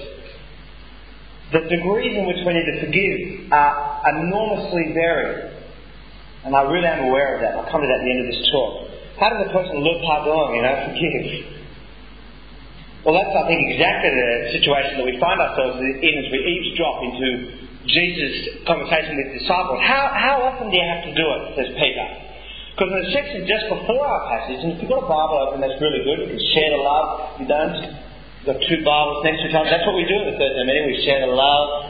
the 1.52 1.60
degrees 1.70 2.18
in 2.18 2.26
which 2.26 2.44
we 2.44 2.52
need 2.52 2.68
to 2.76 2.80
forgive 2.84 3.52
are 3.52 4.02
enormously 4.06 4.92
varied. 4.92 5.47
And 6.44 6.54
I 6.54 6.62
really 6.70 6.86
am 6.86 7.10
aware 7.10 7.34
of 7.34 7.40
that. 7.42 7.58
I'll 7.58 7.70
come 7.70 7.82
to 7.82 7.88
that 7.88 7.98
at 7.98 8.04
the 8.04 8.12
end 8.14 8.20
of 8.22 8.28
this 8.30 8.42
talk. 8.52 8.72
How 9.18 9.34
does 9.34 9.42
a 9.46 9.50
person 9.50 9.82
le 9.82 9.94
pardon, 10.06 10.54
you 10.54 10.62
know, 10.62 10.74
forgive? 10.86 11.58
Well, 13.02 13.14
that's, 13.14 13.34
I 13.34 13.46
think, 13.46 13.62
exactly 13.72 14.10
the 14.10 14.30
situation 14.58 14.98
that 14.98 15.06
we 15.06 15.18
find 15.22 15.38
ourselves 15.38 15.78
in 15.80 16.14
as 16.18 16.28
we 16.30 16.38
eavesdrop 16.38 16.96
into 17.08 17.28
Jesus' 17.88 18.68
conversation 18.68 19.16
with 19.16 19.38
disciples. 19.38 19.80
How, 19.86 20.12
how 20.12 20.36
often 20.44 20.68
do 20.70 20.76
you 20.76 20.86
have 20.86 21.06
to 21.06 21.14
do 21.14 21.24
it, 21.24 21.40
says 21.56 21.70
Peter? 21.78 22.08
Because 22.74 22.94
in 22.94 22.98
the 23.06 23.10
section 23.10 23.38
just 23.48 23.66
before 23.70 24.06
our 24.06 24.22
passage, 24.30 24.62
and 24.62 24.76
if 24.76 24.82
you've 24.82 24.92
got 24.92 25.02
a 25.02 25.10
Bible 25.10 25.40
open, 25.50 25.58
that's 25.58 25.78
really 25.82 26.04
good. 26.04 26.26
You 26.26 26.30
can 26.36 26.44
share 26.54 26.70
the 26.74 26.82
love. 26.84 27.08
You 27.42 27.46
don't, 27.50 27.74
you've 27.74 28.48
got 28.54 28.58
two 28.66 28.78
Bibles 28.86 29.26
next 29.26 29.42
to 29.42 29.50
each 29.50 29.56
other. 29.56 29.66
That's 29.66 29.86
what 29.88 29.98
we 29.98 30.06
do 30.06 30.14
at 30.14 30.26
the 30.30 30.36
Thursday 30.38 30.62
meeting. 30.62 30.86
We 30.86 31.02
share 31.02 31.26
the 31.26 31.34
love. 31.34 31.87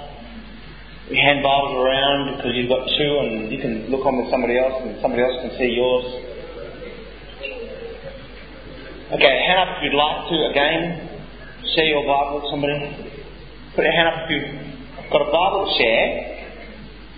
We 1.08 1.16
hand 1.16 1.40
Bibles 1.40 1.72
around 1.72 2.36
because 2.36 2.52
you've 2.52 2.68
got 2.68 2.84
two 2.84 3.12
and 3.24 3.48
you 3.48 3.56
can 3.56 3.88
look 3.88 4.04
on 4.04 4.20
with 4.20 4.28
somebody 4.28 4.60
else 4.60 4.76
and 4.84 5.00
somebody 5.00 5.24
else 5.24 5.40
can 5.40 5.56
see 5.56 5.72
yours. 5.72 6.04
Okay, 9.16 9.34
hand 9.48 9.56
up 9.56 9.80
if 9.80 9.88
you'd 9.88 9.96
like 9.96 10.28
to 10.28 10.36
again. 10.52 11.08
Share 11.72 11.88
your 11.88 12.04
Bible 12.04 12.44
with 12.44 12.52
somebody. 12.52 12.76
Put 13.72 13.88
your 13.88 13.96
hand 13.96 14.08
up 14.12 14.28
if 14.28 14.36
you've 14.36 15.08
got 15.08 15.24
a 15.24 15.32
Bible 15.32 15.64
to 15.64 15.72
share. 15.80 16.12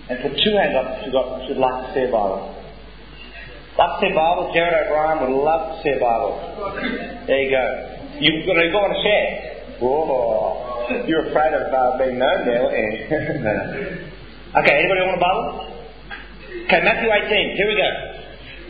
And 0.07 0.15
put 0.23 0.39
two 0.39 0.55
hands 0.55 0.71
up 0.71 0.87
if 0.95 1.11
you've 1.11 1.15
got, 1.19 1.43
if 1.43 1.49
you'd 1.51 1.59
like 1.59 1.83
to 1.83 1.87
share 1.91 2.07
a 2.07 2.11
Bible. 2.15 2.47
Love 3.75 3.99
to 3.99 4.07
a 4.07 4.15
Bible. 4.15 4.55
Jared 4.55 4.87
O'Brien 4.87 5.19
would 5.19 5.35
love 5.35 5.67
to 5.67 5.83
see 5.83 5.91
a 5.91 5.99
Bible. 5.99 6.39
There 7.27 7.43
you 7.43 7.51
go. 7.51 7.65
You've 8.23 8.47
got, 8.47 8.55
you've 8.55 8.71
got 8.71 8.87
one 8.87 8.95
to 8.95 9.03
share. 9.03 9.83
Whoa. 9.83 10.70
You're 11.07 11.29
afraid 11.31 11.53
of 11.53 11.71
uh, 11.71 11.97
being 11.97 12.19
known 12.19 12.45
there, 12.45 12.63
weren't 12.63 12.75
okay, 14.59 14.75
anybody 14.79 14.99
want 15.07 15.17
a 15.17 15.23
Bible? 15.23 15.71
Okay, 16.67 16.81
Matthew 16.83 17.07
18. 17.07 17.57
Here 17.57 17.67
we 17.67 17.75
go. 17.79 17.91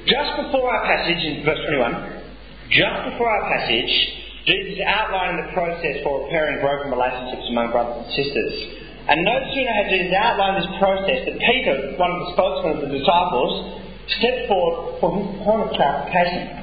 Just 0.06 0.32
before 0.46 0.66
our 0.70 0.84
passage 0.86 1.22
in 1.22 1.46
verse 1.46 1.62
21, 1.70 2.74
just 2.74 2.98
before 3.13 3.30
our 3.30 3.46
passage, 3.54 3.94
Jesus 4.50 4.78
is 4.78 4.82
outlining 4.82 5.46
the 5.46 5.50
process 5.54 6.01
for 6.01 6.25
repairing 6.25 6.62
broken 6.66 6.90
relationships 6.90 7.46
among 7.54 7.70
brothers 7.70 8.01
and 8.01 8.10
sisters. 8.18 8.54
And 9.06 9.22
no 9.22 9.36
sooner 9.54 9.74
had 9.78 9.88
Jesus 9.94 10.13
outlined 10.13 10.58
this 10.62 10.72
process 10.82 11.20
that 11.30 11.38
Peter, 11.38 11.98
one 11.98 12.10
of 12.10 12.20
the 12.25 12.30
spokesmen 12.34 12.72
of 12.78 12.82
the 12.86 12.92
disciples, 12.98 13.82
step 14.18 14.50
forward 14.50 14.98
for 15.01 15.10
his 15.13 15.28
point 15.46 15.62
of 15.66 15.70
clarification. 15.78 16.62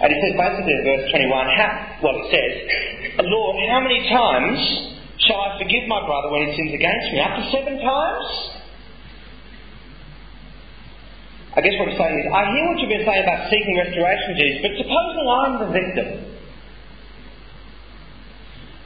And 0.00 0.08
he 0.10 0.16
says 0.18 0.34
basically 0.34 0.74
in 0.74 0.82
verse 0.82 1.04
21, 1.10 1.30
how, 1.54 1.70
well, 2.02 2.16
it 2.18 2.28
says, 2.34 2.52
Lord, 3.22 3.54
how 3.70 3.78
many 3.78 4.02
times 4.10 4.58
shall 5.22 5.38
I 5.38 5.58
forgive 5.62 5.86
my 5.86 6.02
brother 6.02 6.34
when 6.34 6.50
he 6.50 6.58
sins 6.58 6.74
against 6.74 7.06
me? 7.14 7.22
Up 7.22 7.38
to 7.38 7.44
seven 7.54 7.78
times? 7.78 8.28
I 11.54 11.62
guess 11.62 11.78
what 11.78 11.86
he's 11.86 11.98
saying 11.98 12.18
is, 12.18 12.26
I 12.34 12.42
hear 12.50 12.64
what 12.66 12.78
you've 12.82 12.90
been 12.90 13.06
saying 13.06 13.22
about 13.22 13.46
seeking 13.46 13.78
restoration, 13.78 14.30
Jesus, 14.34 14.58
but 14.66 14.72
supposing 14.74 15.26
I'm 15.30 15.54
the 15.62 15.70
victim. 15.70 16.08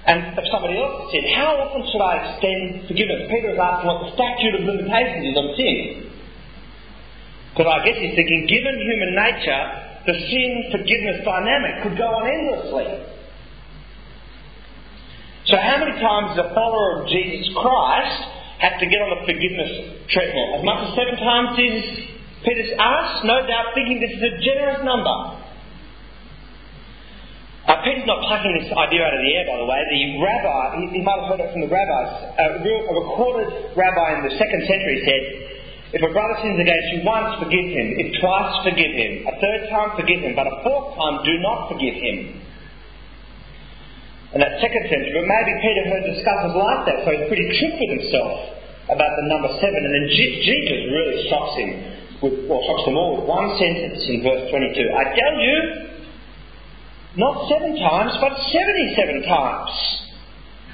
And 0.09 0.37
if 0.37 0.45
somebody 0.53 0.77
else 0.77 1.09
said, 1.12 1.25
How 1.37 1.57
often 1.57 1.85
should 1.88 2.00
I 2.00 2.15
extend 2.29 2.88
forgiveness? 2.88 3.29
Peter 3.29 3.57
is 3.57 3.61
asking 3.61 3.88
what 3.88 3.99
the 4.05 4.11
statute 4.12 4.55
of 4.57 4.62
limitations 4.69 5.25
is 5.33 5.37
on 5.37 5.49
sin. 5.57 5.77
Because 7.53 7.69
I 7.69 7.79
guess 7.85 7.97
he's 7.97 8.17
thinking, 8.17 8.49
given 8.49 8.73
human 8.85 9.12
nature, 9.17 9.65
the 10.09 10.17
sin 10.17 10.73
forgiveness 10.73 11.21
dynamic 11.21 11.85
could 11.85 11.93
go 12.00 12.09
on 12.09 12.25
endlessly. 12.25 12.88
So, 15.53 15.61
how 15.61 15.85
many 15.85 16.00
times 16.00 16.33
does 16.33 16.49
a 16.49 16.53
follower 16.57 17.05
of 17.05 17.12
Jesus 17.12 17.45
Christ 17.53 18.21
have 18.65 18.81
to 18.81 18.87
get 18.88 19.05
on 19.05 19.21
the 19.21 19.21
forgiveness 19.29 20.00
treadmill? 20.09 20.61
As 20.61 20.65
much 20.65 20.81
as 20.88 20.91
seven 20.97 21.17
times, 21.21 21.61
Jesus, 21.61 22.09
Peter 22.41 22.73
asks, 22.81 23.29
no 23.29 23.37
doubt 23.45 23.77
thinking 23.77 24.00
this 24.00 24.17
is 24.17 24.25
a 24.25 24.35
generous 24.41 24.81
number. 24.81 25.17
Uh, 27.69 27.85
Peter's 27.85 28.09
not 28.09 28.25
plucking 28.25 28.65
this 28.65 28.73
idea 28.73 29.05
out 29.05 29.12
of 29.12 29.21
the 29.21 29.31
air, 29.37 29.45
by 29.45 29.61
the 29.61 29.69
way. 29.69 29.81
The 29.93 30.25
rabbi, 30.25 30.61
he, 30.81 30.85
he 30.97 31.03
might 31.05 31.21
have 31.21 31.37
heard 31.37 31.45
it 31.45 31.53
from 31.53 31.69
the 31.69 31.69
rabbis, 31.69 32.33
a, 32.33 32.65
real, 32.65 32.81
a 32.81 32.95
recorded 32.97 33.77
rabbi 33.77 34.09
in 34.17 34.21
the 34.25 34.33
second 34.41 34.65
century 34.65 35.05
said, 35.05 35.23
if 35.88 36.04
a 36.04 36.12
brother 36.12 36.37
sins 36.45 36.61
against 36.61 36.88
you 36.92 37.00
once, 37.00 37.40
forgive 37.40 37.64
him. 37.64 37.87
If 37.97 38.21
twice, 38.21 38.52
forgive 38.61 38.92
him. 38.92 39.25
A 39.25 39.35
third 39.40 39.73
time, 39.73 39.97
forgive 39.97 40.21
him. 40.21 40.37
But 40.37 40.45
a 40.45 40.61
fourth 40.61 40.92
time, 41.00 41.25
do 41.25 41.33
not 41.40 41.73
forgive 41.73 41.97
him. 41.97 42.45
And 44.37 44.45
that 44.45 44.61
second 44.61 44.85
sentence, 44.92 45.09
but 45.16 45.25
maybe 45.25 45.52
Peter 45.64 45.85
heard 45.88 46.04
discussions 46.12 46.52
like 46.52 46.80
that, 46.85 46.97
so 47.00 47.09
he's 47.16 47.26
pretty 47.33 47.49
tripped 47.57 47.80
with 47.80 47.92
himself 47.97 48.61
about 48.92 49.12
the 49.16 49.25
number 49.33 49.49
seven. 49.57 49.80
And 49.80 49.92
then 49.97 50.07
Jesus 50.12 50.78
really 50.92 51.18
shocks 51.33 51.54
him, 51.57 51.71
with, 52.21 52.37
well, 52.45 52.61
shocks 52.68 52.85
them 52.85 53.00
all 53.00 53.16
with 53.16 53.25
one 53.25 53.57
sentence 53.57 54.04
in 54.04 54.21
verse 54.21 54.45
22. 54.52 54.92
I 54.92 55.04
tell 55.16 55.35
you, 55.40 55.57
not 57.16 57.49
seven 57.49 57.73
times, 57.80 58.12
but 58.21 58.37
77 58.37 59.25
times. 59.25 59.73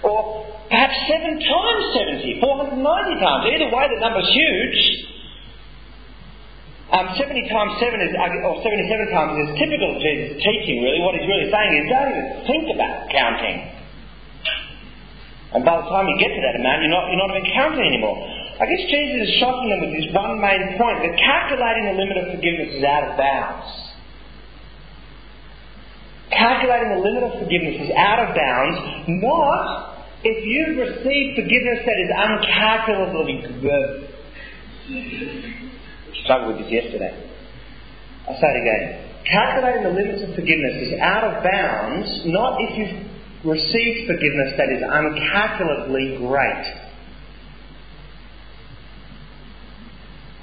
Or 0.03 0.51
perhaps 0.67 0.99
seven 1.07 1.39
times 1.39 1.83
70, 2.19 2.43
490 2.43 2.83
times. 3.23 3.43
Either 3.55 3.71
way, 3.71 3.85
the 3.95 4.01
number's 4.03 4.31
huge. 4.35 5.04
Um, 6.95 7.11
70 7.19 7.51
times 7.51 7.75
7 7.83 7.91
is, 7.91 8.15
or 8.47 8.55
77 8.63 9.11
times 9.11 9.35
is 9.35 9.59
typical 9.59 9.91
of 9.91 9.99
Jesus' 9.99 10.39
teaching, 10.39 10.79
really. 10.79 11.03
What 11.03 11.19
he's 11.19 11.27
really 11.27 11.51
saying 11.51 11.73
is 11.75 11.91
don't 11.91 12.07
even 12.07 12.27
think 12.47 12.65
about 12.71 13.11
counting. 13.11 13.59
And 15.59 15.67
by 15.67 15.75
the 15.83 15.87
time 15.91 16.07
you 16.07 16.15
get 16.23 16.31
to 16.39 16.43
that 16.43 16.55
amount, 16.55 16.87
you're 16.87 16.95
not, 16.95 17.11
you're 17.11 17.19
not 17.19 17.35
even 17.35 17.51
counting 17.51 17.83
anymore. 17.83 18.15
I 18.15 18.65
guess 18.71 18.87
Jesus 18.87 19.27
is 19.27 19.43
shocking 19.43 19.75
them 19.75 19.91
with 19.91 19.93
this 19.99 20.07
one 20.15 20.39
main 20.39 20.79
point 20.79 21.03
that 21.03 21.19
calculating 21.19 21.91
the 21.91 21.99
limit 21.99 22.15
of 22.15 22.27
forgiveness 22.31 22.79
is 22.79 22.85
out 22.87 23.11
of 23.11 23.19
bounds. 23.19 23.67
Calculating 26.31 26.95
the 26.95 27.03
limit 27.03 27.23
of 27.27 27.33
forgiveness 27.43 27.75
is 27.87 27.91
out 27.99 28.23
of 28.23 28.39
bounds, 28.39 28.79
not 29.19 29.99
if 30.23 30.39
you've 30.47 30.79
received 30.79 31.43
forgiveness 31.43 31.83
that 31.83 31.99
is 31.99 32.11
uncalculably 32.15 33.43
good, 33.59 34.15
struggled 36.23 36.57
with 36.57 36.65
this 36.65 36.71
yesterday. 36.71 37.13
I'll 38.29 38.39
say 38.39 38.49
it 38.49 38.61
again. 38.63 38.85
Calculating 39.25 39.83
the 39.85 39.95
limits 39.97 40.23
of 40.23 40.35
forgiveness 40.37 40.89
is 40.89 41.01
out 41.01 41.25
of 41.25 41.43
bounds, 41.43 42.23
not 42.27 42.61
if 42.61 42.71
you've 42.77 42.97
received 43.45 44.07
forgiveness 44.07 44.57
that 44.57 44.69
is 44.69 44.83
uncalculably 44.85 46.17
great. 46.21 46.65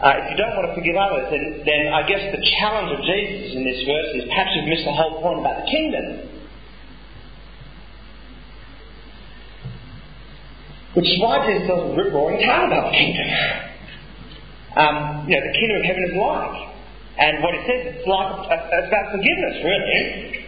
Uh, 0.01 0.18
if 0.18 0.32
you 0.34 0.38
don't 0.38 0.58
want 0.58 0.66
to 0.66 0.74
forgive 0.74 0.98
others, 0.98 1.30
then, 1.30 1.62
then 1.62 1.94
I 1.94 2.01
guess 2.10 2.34
the 2.34 2.42
challenge 2.58 2.90
of 2.90 3.06
Jesus 3.06 3.54
in 3.54 3.63
this 3.63 3.86
verse 3.86 4.10
is 4.18 4.25
perhaps 4.30 4.50
you've 4.58 4.66
missed 4.66 4.86
the 4.86 4.98
whole 4.98 5.22
point 5.22 5.46
about 5.46 5.62
the 5.62 5.70
kingdom. 5.70 6.06
Which 10.98 11.06
is 11.06 11.22
why 11.22 11.46
Jesus 11.46 11.70
a 11.70 11.94
rip 11.96 12.13
roaring 12.13 12.42
about 12.44 12.92
the 12.92 12.98
kingdom. 12.98 13.28
Um, 14.75 15.28
you 15.28 15.36
know, 15.36 15.44
the 15.44 15.56
kingdom 15.58 15.78
of 15.80 15.86
heaven 15.86 16.04
is 16.08 16.16
like. 16.16 16.72
And 17.20 17.44
what 17.44 17.54
it 17.54 17.63
says, 17.68 17.82
it's 17.92 18.08
like 18.08 18.48
it's 18.48 18.88
about 18.88 19.12
forgiveness, 19.12 19.56
really. 19.62 20.42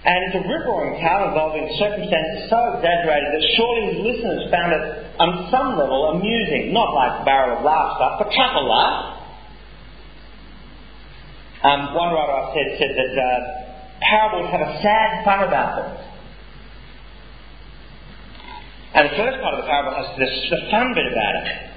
And 0.00 0.16
it's 0.28 0.36
a 0.36 0.44
rip 0.48 0.64
roaring 0.64 0.96
tale 1.00 1.28
involving 1.28 1.68
circumstances 1.76 2.48
so 2.48 2.56
exaggerated 2.76 3.36
that 3.36 3.44
surely 3.56 3.84
his 3.92 3.98
listeners 4.00 4.48
found 4.48 4.72
it, 4.72 4.84
on 5.20 5.48
some 5.52 5.76
level, 5.76 6.16
amusing. 6.16 6.72
Not 6.72 6.92
like 6.94 7.24
barrel 7.24 7.58
of 7.58 7.64
laugh 7.64 7.96
stuff, 7.96 8.12
but 8.20 8.32
chuckle 8.32 8.68
laugh. 8.68 9.20
Um, 11.60 11.92
one 11.92 12.12
writer 12.16 12.32
I 12.32 12.44
said 12.56 12.68
said 12.80 12.92
that 12.96 13.12
uh, 13.20 13.38
parables 14.00 14.48
have 14.52 14.64
a 14.64 14.80
sad 14.80 15.24
fun 15.24 15.44
about 15.44 15.76
them. 15.76 15.88
And 18.94 19.08
the 19.08 19.16
first 19.16 19.36
part 19.40 19.54
of 19.54 19.64
the 19.64 19.68
parable 19.68 19.94
has 19.94 20.18
this, 20.18 20.32
the 20.48 20.70
fun 20.70 20.92
bit 20.94 21.12
about 21.12 21.34
it. 21.44 21.69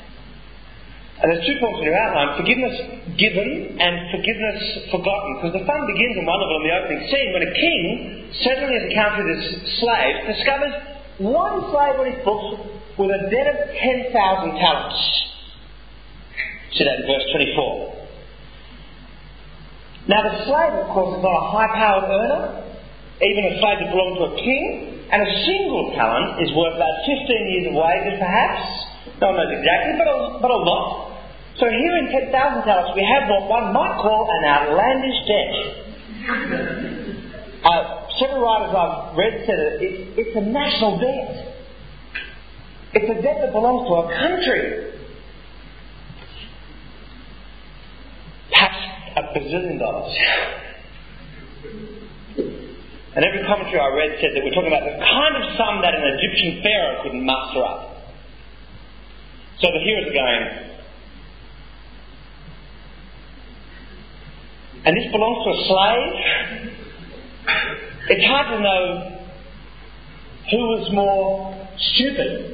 And 1.24 1.32
there's 1.32 1.48
two 1.48 1.56
points 1.64 1.80
in 1.80 1.88
your 1.88 1.96
outline 1.96 2.36
forgiveness 2.36 2.76
given 3.16 3.80
and 3.80 3.94
forgiveness 4.12 4.92
forgotten. 4.92 5.40
Because 5.40 5.56
the 5.56 5.64
fun 5.64 5.82
begins 5.88 6.20
in 6.20 6.28
one 6.28 6.36
level 6.36 6.60
in 6.60 6.64
the 6.68 6.76
opening 6.76 7.02
scene 7.08 7.30
when 7.32 7.44
a 7.48 7.54
king, 7.56 7.84
settling 8.44 8.76
his 8.76 8.92
account 8.92 9.24
with 9.24 9.32
his 9.32 9.44
slaves, 9.80 10.20
discovers 10.36 10.76
one 11.24 11.72
slave 11.72 11.96
on 11.96 12.12
his 12.12 12.20
books 12.28 12.76
with 13.00 13.08
a 13.08 13.32
debt 13.32 13.48
of 13.56 13.58
10,000 13.72 14.12
talents. 14.60 15.00
See 16.76 16.84
that 16.84 17.00
in 17.00 17.08
verse 17.08 17.24
24. 17.32 18.04
Now, 20.12 20.28
the 20.28 20.44
slave, 20.44 20.76
of 20.84 20.92
course, 20.92 21.16
is 21.16 21.24
not 21.24 21.40
a 21.40 21.46
high 21.56 21.72
powered 21.72 22.08
earner, 22.12 22.44
even 23.24 23.42
a 23.48 23.54
slave 23.64 23.80
that 23.80 23.90
belonged 23.96 24.20
to 24.20 24.26
a 24.28 24.36
king. 24.44 25.08
And 25.08 25.24
a 25.24 25.32
single 25.48 25.96
talent 25.96 26.44
is 26.44 26.52
worth 26.52 26.76
about 26.76 27.08
15 27.08 27.16
years 27.48 27.72
of 27.72 27.80
wages, 27.80 28.20
perhaps. 28.20 28.60
No 29.24 29.32
one 29.32 29.40
knows 29.40 29.56
exactly, 29.56 29.96
but 29.96 30.08
a, 30.12 30.18
but 30.44 30.52
a 30.52 30.60
lot. 30.68 31.13
So 31.60 31.70
here 31.70 31.98
in 31.98 32.10
10,000 32.10 32.34
talents, 32.64 32.92
we 32.96 33.06
have 33.06 33.30
what 33.30 33.48
one 33.48 33.74
might 33.74 33.98
call 34.02 34.28
an 34.28 34.44
outlandish 34.46 35.20
debt. 35.30 35.54
Uh, 37.64 38.10
several 38.20 38.42
writers 38.42 38.76
I've 38.76 39.18
read 39.18 39.46
said 39.46 39.60
it, 39.60 39.82
it, 39.82 40.18
it's 40.18 40.36
a 40.36 40.42
national 40.42 40.98
debt. 41.00 41.54
It's 42.94 43.20
a 43.20 43.22
debt 43.22 43.38
that 43.42 43.52
belongs 43.54 43.88
to 43.88 43.94
a 44.02 44.06
country. 44.18 44.98
Perhaps 48.50 48.78
a 49.16 49.22
bazillion 49.38 49.80
dollars. 49.80 50.18
And 53.16 53.24
every 53.24 53.46
commentary 53.46 53.78
I 53.78 53.94
read 53.94 54.18
said 54.22 54.34
that 54.34 54.42
we're 54.42 54.58
talking 54.58 54.74
about 54.74 54.90
the 54.90 54.98
kind 54.98 55.38
of 55.38 55.54
sum 55.54 55.82
that 55.86 55.94
an 55.94 56.02
Egyptian 56.18 56.64
pharaoh 56.66 57.04
couldn't 57.04 57.24
muster 57.24 57.62
up. 57.62 58.10
So 59.62 59.70
the 59.70 59.80
hearers 59.86 60.10
are 60.10 60.18
going, 60.18 60.73
and 64.86 64.98
this 64.98 65.12
belongs 65.12 65.40
to 65.46 65.50
a 65.52 65.60
slave? 65.68 66.14
It's 68.10 68.26
hard 68.28 68.58
to 68.58 68.60
know 68.64 69.20
who 70.52 70.58
was 70.58 70.92
more 70.92 71.68
stupid 71.78 72.54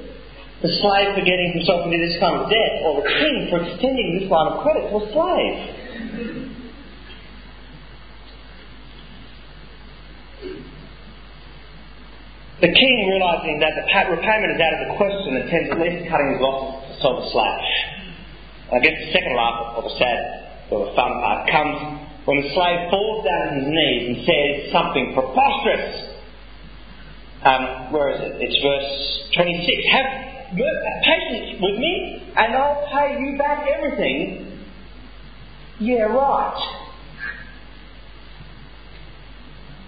the 0.61 0.67
slave 0.67 1.15
for 1.15 1.23
getting 1.23 1.55
himself 1.55 1.87
into 1.87 1.97
this 2.03 2.19
kind 2.19 2.35
of 2.35 2.51
debt, 2.51 2.73
or 2.83 2.99
the 2.99 3.07
king 3.07 3.47
for 3.49 3.63
extending 3.63 4.19
this 4.19 4.29
line 4.29 4.51
of 4.51 4.59
credit 4.59 4.91
to 4.91 4.95
a 4.99 5.05
slave. 5.15 5.55
The 12.59 12.67
king, 12.75 12.95
realizing 13.07 13.63
that 13.63 13.71
the 13.71 13.87
repayment 13.87 14.51
is 14.51 14.59
out 14.59 14.73
of 14.75 14.81
the 14.91 14.91
question, 14.99 15.31
attempts 15.47 15.71
at 15.71 15.79
least 15.79 16.11
cutting 16.11 16.35
his 16.35 16.43
losses 16.43 16.91
to 16.91 16.93
sell 16.99 17.15
the 17.23 17.31
slave. 17.31 17.63
I 18.75 18.79
guess 18.83 18.99
the 18.99 19.11
second 19.15 19.31
laugh, 19.39 19.79
or 19.79 19.83
the 19.87 19.95
sad, 19.95 20.19
or 20.75 20.91
the 20.91 20.91
fun 20.91 21.23
part, 21.23 21.47
comes 21.47 22.08
when 22.29 22.45
the 22.45 22.53
slave 22.53 22.93
falls 22.93 23.25
down 23.25 23.41
on 23.49 23.53
his 23.57 23.69
knees 23.73 24.01
and 24.05 24.17
says 24.21 24.69
something 24.69 25.17
preposterous. 25.17 26.13
Um, 27.41 27.89
where 27.89 28.13
is 28.13 28.21
it? 28.21 28.37
It's 28.37 28.53
verse 28.61 29.33
26. 29.33 29.65
Have 29.89 30.53
patience 30.53 31.57
with 31.57 31.81
me, 31.81 32.21
and 32.37 32.53
I'll 32.53 32.85
pay 32.93 33.17
you 33.17 33.33
back 33.33 33.65
everything. 33.65 34.61
Yeah, 35.79 36.05
right. 36.13 36.61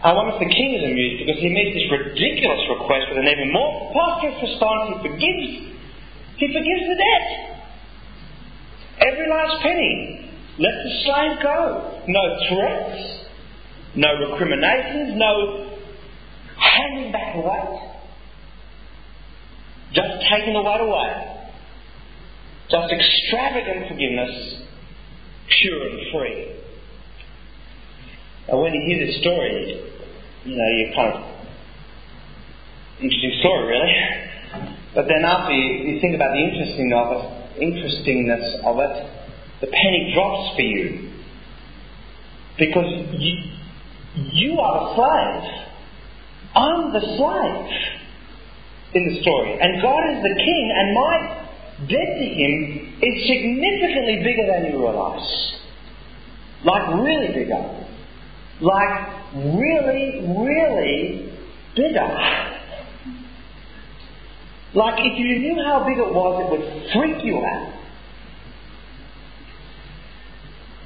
I 0.01 0.13
wonder 0.13 0.33
if 0.33 0.41
the 0.41 0.50
king 0.50 0.81
is 0.81 0.83
amused 0.89 1.21
because 1.21 1.38
he 1.45 1.50
meets 1.53 1.77
this 1.77 1.93
ridiculous 1.93 2.62
request 2.74 3.05
with 3.13 3.21
an 3.21 3.29
even 3.29 3.53
more 3.53 3.93
preposterous 3.93 4.41
response. 4.50 4.98
He 4.98 5.13
forgives, 5.13 5.45
he 6.41 6.45
forgives 6.50 6.83
the 6.89 6.98
debt. 6.98 7.29
Every 8.98 9.29
last 9.29 9.62
penny. 9.62 10.31
Let 10.60 10.84
the 10.84 11.03
slave 11.03 11.41
go. 11.41 12.03
No 12.08 12.22
threats, 12.50 13.25
no 13.96 14.08
recriminations, 14.29 15.13
no 15.15 15.72
handing 16.58 17.12
back 17.12 17.36
weight. 17.36 17.91
Just 19.93 20.24
taking 20.29 20.53
the 20.53 20.62
weight 20.62 20.81
away. 20.81 21.41
Just 22.70 22.93
extravagant 22.93 23.88
forgiveness, 23.89 24.63
pure 25.50 25.88
and 25.89 26.00
free. 26.13 26.55
And 28.48 28.60
when 28.62 28.74
you 28.74 28.81
hear 28.86 29.05
this 29.05 29.20
story, 29.22 29.91
you 30.46 30.55
know, 30.55 30.67
you 30.77 30.91
kind 30.96 31.13
of 31.13 31.31
interesting 33.01 33.38
story, 33.39 33.67
really. 33.67 34.22
But 34.96 35.08
then 35.08 35.24
after 35.25 35.53
you, 35.53 35.93
you 35.93 36.01
think 36.01 36.15
about 36.15 36.31
the 36.34 36.39
interesting 36.39 36.91
of 36.93 37.12
it, 37.12 37.62
interestingness 37.62 38.60
of 38.63 38.79
it, 38.79 39.21
the 39.62 39.68
penny 39.68 40.12
drops 40.13 40.56
for 40.56 40.62
you 40.62 41.10
because 42.58 42.89
you, 43.13 43.36
you 44.34 44.60
are 44.60 44.80
the 44.80 44.96
slave. 44.96 45.68
I'm 46.53 46.94
the 46.94 47.00
slave 47.00 47.72
in 48.94 49.13
the 49.13 49.22
story, 49.22 49.58
and 49.62 49.82
God 49.82 50.03
is 50.12 50.22
the 50.22 50.36
king, 50.36 50.74
and 50.75 50.94
my 50.94 51.15
debt 51.88 52.12
to 52.20 52.25
Him 52.25 52.98
is 53.01 53.27
significantly 53.27 54.20
bigger 54.24 54.46
than 54.51 54.72
you 54.72 54.80
realise. 54.80 55.56
Like 56.65 56.93
really 57.00 57.34
bigger 57.34 57.82
like 58.62 59.34
really, 59.34 60.21
really 60.38 61.34
bigger. 61.76 62.08
Like 64.74 65.00
if 65.00 65.19
you 65.19 65.39
knew 65.39 65.63
how 65.65 65.84
big 65.86 65.97
it 65.97 66.13
was, 66.13 66.45
it 66.45 66.52
would 66.52 66.93
freak 66.93 67.26
you 67.26 67.38
out. 67.38 67.74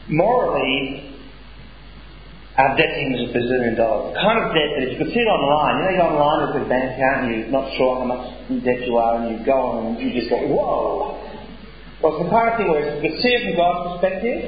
Morally, 0.10 1.16
our 2.58 2.78
debt 2.78 2.94
is 3.02 3.20
a 3.20 3.34
bazillion 3.34 3.76
dollars. 3.76 4.14
The 4.14 4.22
kind 4.22 4.38
of 4.40 4.54
debt 4.54 4.70
that 4.78 4.84
if 4.88 4.90
you 4.94 4.98
could 5.04 5.12
see 5.14 5.20
it 5.20 5.28
online, 5.28 5.76
you 5.76 5.84
know, 5.84 5.92
you 5.92 5.98
go 5.98 6.08
online 6.14 6.40
with 6.46 6.66
a 6.66 6.70
bank 6.70 6.94
account 6.94 7.18
and 7.26 7.28
you're 7.36 7.52
not 7.52 7.68
sure 7.76 8.00
how 8.00 8.06
much 8.06 8.24
debt 8.64 8.86
you 8.86 8.96
are, 8.96 9.20
and 9.20 9.34
you 9.34 9.46
go 9.46 9.58
on 9.58 9.76
and 9.92 10.00
you 10.00 10.14
just 10.14 10.30
go, 10.30 10.38
whoa. 10.48 11.20
Well, 12.00 12.16
it's 12.16 12.24
the 12.24 12.30
kind 12.30 12.48
of 12.48 12.56
thing 12.56 12.70
where 12.70 12.86
you 12.86 13.02
could 13.02 13.18
see 13.20 13.34
it 13.34 13.42
from 13.50 13.56
God's 13.58 13.82
perspective, 13.98 14.40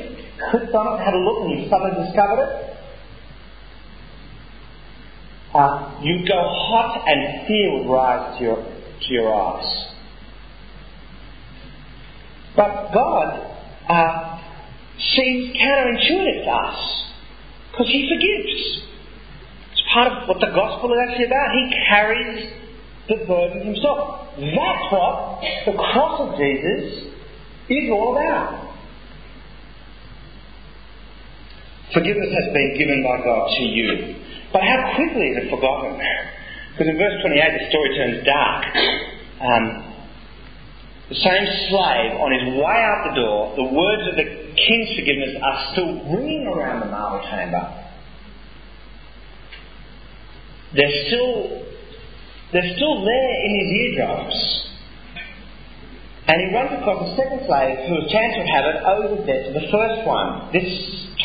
clicked 0.51 0.75
on 0.77 0.85
it, 0.93 1.03
had 1.03 1.15
a 1.15 1.21
look, 1.25 1.49
and 1.49 1.51
you 1.57 1.59
suddenly 1.67 2.05
discovered 2.05 2.41
it, 2.45 2.51
uh, 5.57 5.99
you 6.03 6.21
go 6.27 6.37
hot 6.37 7.03
and 7.07 7.47
fear 7.47 7.81
would 7.81 7.89
rise 7.89 8.37
to 8.37 8.43
your, 8.43 8.57
to 8.63 9.07
your 9.09 9.33
eyes. 9.33 9.67
But 12.55 12.93
God 12.93 13.27
uh, 13.89 14.37
seems 14.99 15.55
counterintuitive 15.55 16.43
to 16.45 16.51
us 16.51 17.03
because 17.71 17.87
He 17.87 18.09
forgives. 18.09 18.83
It's 19.71 19.83
part 19.93 20.11
of 20.11 20.27
what 20.27 20.39
the 20.39 20.51
gospel 20.53 20.93
is 20.93 20.99
actually 21.07 21.25
about. 21.25 21.51
He 21.53 21.65
carries 21.89 22.53
the 23.07 23.25
burden 23.25 23.65
Himself. 23.73 24.27
That's 24.37 24.85
what 24.91 25.41
the 25.65 25.73
cross 25.73 26.21
of 26.21 26.37
Jesus 26.37 27.13
is 27.69 27.89
all 27.91 28.17
about. 28.17 28.67
Forgiveness 31.93 32.29
has 32.29 32.53
been 32.53 32.77
given 32.77 33.03
by 33.03 33.23
God 33.23 33.49
to 33.57 33.63
you. 33.63 34.15
But 34.51 34.61
how 34.61 34.93
quickly 34.95 35.33
is 35.33 35.45
it 35.45 35.49
forgotten? 35.49 35.99
Because 36.73 36.87
in 36.87 36.97
verse 36.97 37.21
28 37.21 37.37
the 37.57 37.69
story 37.69 37.89
turns 37.97 38.25
dark. 38.25 38.63
Um, 39.41 39.65
the 41.09 41.15
same 41.15 41.45
slave, 41.71 42.19
on 42.19 42.29
his 42.35 42.45
way 42.59 42.77
out 42.83 43.07
the 43.07 43.15
door, 43.15 43.55
the 43.55 43.69
words 43.71 44.03
of 44.11 44.15
the 44.19 44.46
king's 44.57 44.97
forgiveness 44.97 45.37
are 45.41 45.71
still 45.71 45.93
ringing 46.17 46.47
around 46.47 46.81
the 46.81 46.87
marble 46.87 47.25
chamber. 47.29 47.61
They're 50.75 50.97
still, 51.07 51.63
they're 52.51 52.75
still 52.75 53.05
there 53.05 53.33
in 53.45 53.51
his 53.61 53.69
eardrums. 53.71 54.67
And 56.27 56.35
he 56.41 56.53
runs 56.53 56.81
across 56.81 57.07
a 57.07 57.15
second 57.15 57.47
slave 57.47 57.87
who, 57.87 58.03
as 58.03 58.11
chance 58.11 58.35
would 58.35 58.51
have 58.51 58.65
it, 58.65 58.77
owes 58.83 59.19
a 59.19 59.25
debt 59.25 59.47
to 59.47 59.53
the 59.53 59.71
first 59.71 60.05
one. 60.05 60.51
This 60.51 60.67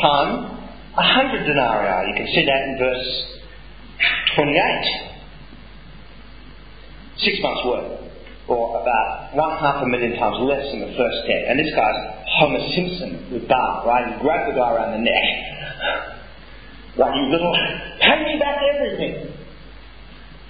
time, 0.01 0.63
a 0.97 1.03
hundred 1.03 1.45
denarii. 1.45 2.09
You 2.09 2.15
can 2.15 2.27
see 2.29 2.47
that 2.47 2.63
in 2.69 2.79
verse 2.79 3.41
28. 4.37 5.13
Six 7.19 7.39
months' 7.43 7.67
work, 7.67 8.12
or 8.53 8.81
about 8.81 9.33
one 9.35 9.57
half 9.59 9.83
a 9.83 9.89
million 9.89 10.13
times 10.21 10.37
less 10.45 10.69
than 10.71 10.81
the 10.81 10.93
first 10.93 11.19
debt. 11.27 11.49
And 11.49 11.59
this 11.59 11.73
guy's 11.75 11.97
Homer 12.39 12.61
Simpson 12.77 13.33
with 13.33 13.49
Bart, 13.49 13.87
right? 13.87 14.13
He 14.13 14.21
grabbed 14.21 14.53
the 14.53 14.57
guy 14.61 14.69
around 14.73 14.93
the 14.93 15.05
neck. 15.05 15.29
Like, 16.95 17.17
you 17.17 17.33
little, 17.33 17.57
pay 18.03 18.21
me 18.21 18.39
back 18.39 18.61
everything 18.69 19.33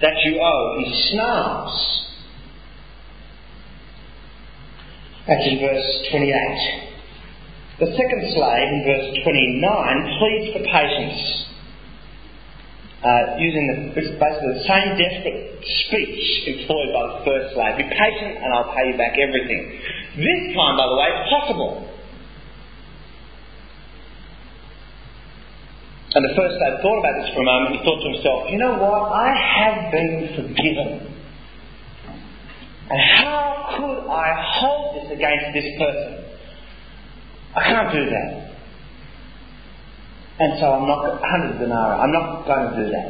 that 0.03 0.15
you 0.25 0.41
owe. 0.43 0.83
He 0.83 1.11
snarls. 1.12 2.03
That's 5.29 5.47
in 5.47 5.61
verse 5.61 6.09
28. 6.11 6.93
The 7.79 7.87
second 7.95 8.23
slave 8.35 8.69
in 8.75 8.83
verse 8.85 9.23
29 9.23 10.19
pleads 10.19 10.47
for 10.53 10.62
patience, 10.67 11.47
uh, 13.03 13.35
using 13.38 13.67
the, 13.67 13.77
basically 13.99 14.55
the 14.55 14.62
same 14.62 14.95
desperate 14.95 15.59
speech 15.59 16.23
employed 16.47 16.91
by 16.95 17.03
the 17.11 17.19
first 17.27 17.55
slave. 17.55 17.77
Be 17.77 17.87
patient 17.91 18.38
and 18.38 18.55
I'll 18.55 18.71
pay 18.71 18.95
you 18.95 18.97
back 18.97 19.19
everything. 19.19 19.83
This 20.17 20.55
time, 20.55 20.79
by 20.79 20.87
the 20.87 20.97
way, 20.97 21.09
it's 21.11 21.31
possible. 21.35 21.88
And 26.15 26.23
the 26.31 26.35
first 26.37 26.55
slave 26.55 26.79
thought 26.79 26.99
about 27.03 27.15
this 27.19 27.35
for 27.35 27.41
a 27.41 27.49
moment. 27.49 27.75
He 27.75 27.81
thought 27.83 28.01
to 28.05 28.09
himself, 28.12 28.51
you 28.51 28.59
know 28.59 28.79
what? 28.79 29.11
I 29.11 29.35
have 29.35 29.91
been 29.91 30.29
forgiven. 30.38 31.11
And 32.91 33.01
how 33.19 33.75
could 33.75 34.07
I 34.07 34.29
hold 34.61 35.03
this 35.03 35.11
against 35.11 35.55
this 35.55 35.67
person? 35.79 36.25
I 37.57 37.62
can't 37.65 37.93
do 37.93 38.05
that. 38.11 38.52
And 40.38 40.59
so 40.59 40.66
I'm 40.73 40.88
not, 40.88 41.21
100 41.21 41.59
denarii, 41.59 42.01
I'm 42.01 42.12
not 42.12 42.47
going 42.47 42.71
to 42.71 42.85
do 42.85 42.90
that. 42.90 43.09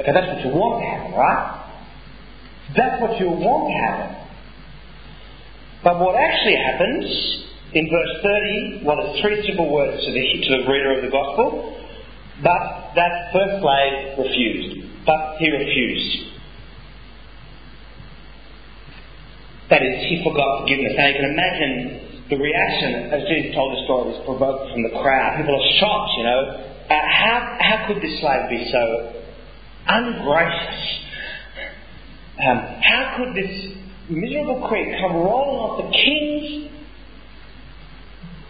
Okay, 0.00 0.12
that's 0.12 0.26
what 0.26 0.44
you 0.44 0.50
want 0.50 0.82
to 0.82 0.86
happen, 0.90 1.12
right? 1.14 1.64
That's 2.76 3.00
what 3.00 3.20
you 3.20 3.30
want 3.30 3.70
to 3.70 3.74
happen. 3.78 4.10
But 5.84 6.00
what 6.00 6.16
actually 6.16 6.56
happens 6.56 7.04
in 7.72 7.88
verse 7.90 8.12
30, 8.22 8.84
well, 8.84 8.96
it's 9.00 9.20
three 9.20 9.44
simple 9.46 9.72
words 9.72 10.04
to 10.04 10.10
the, 10.12 10.24
to 10.46 10.62
the 10.62 10.70
reader 10.70 10.96
of 10.96 11.02
the 11.04 11.10
gospel. 11.10 11.80
But 12.42 12.94
that 12.96 13.32
first 13.32 13.62
slave 13.62 14.18
refused. 14.18 15.06
But 15.06 15.36
he 15.38 15.50
refused. 15.50 16.34
That 19.70 19.82
is, 19.82 20.06
he 20.08 20.22
forgot 20.24 20.62
forgiveness. 20.62 20.92
Now 20.96 21.06
you 21.08 21.14
can 21.14 21.30
imagine 21.30 22.03
the 22.30 22.36
reaction 22.36 23.12
as 23.12 23.28
Jesus 23.28 23.54
told 23.54 23.76
the 23.76 23.84
story 23.84 24.16
was 24.16 24.20
provoked 24.24 24.72
from 24.72 24.82
the 24.82 24.96
crowd. 24.96 25.36
People 25.36 25.60
are 25.60 25.68
shocked, 25.76 26.12
you 26.16 26.24
know. 26.24 26.40
Uh, 26.88 26.94
how, 26.96 27.36
how 27.60 27.76
could 27.86 28.00
this 28.00 28.20
slave 28.20 28.48
be 28.48 28.64
so 28.72 29.22
ungracious? 29.86 31.04
Um, 32.40 32.58
how 32.80 33.14
could 33.16 33.36
this 33.36 33.76
miserable 34.08 34.66
creep 34.68 34.88
come 35.00 35.16
rolling 35.16 35.60
off 35.60 35.84
the 35.84 35.90
king's 35.92 36.72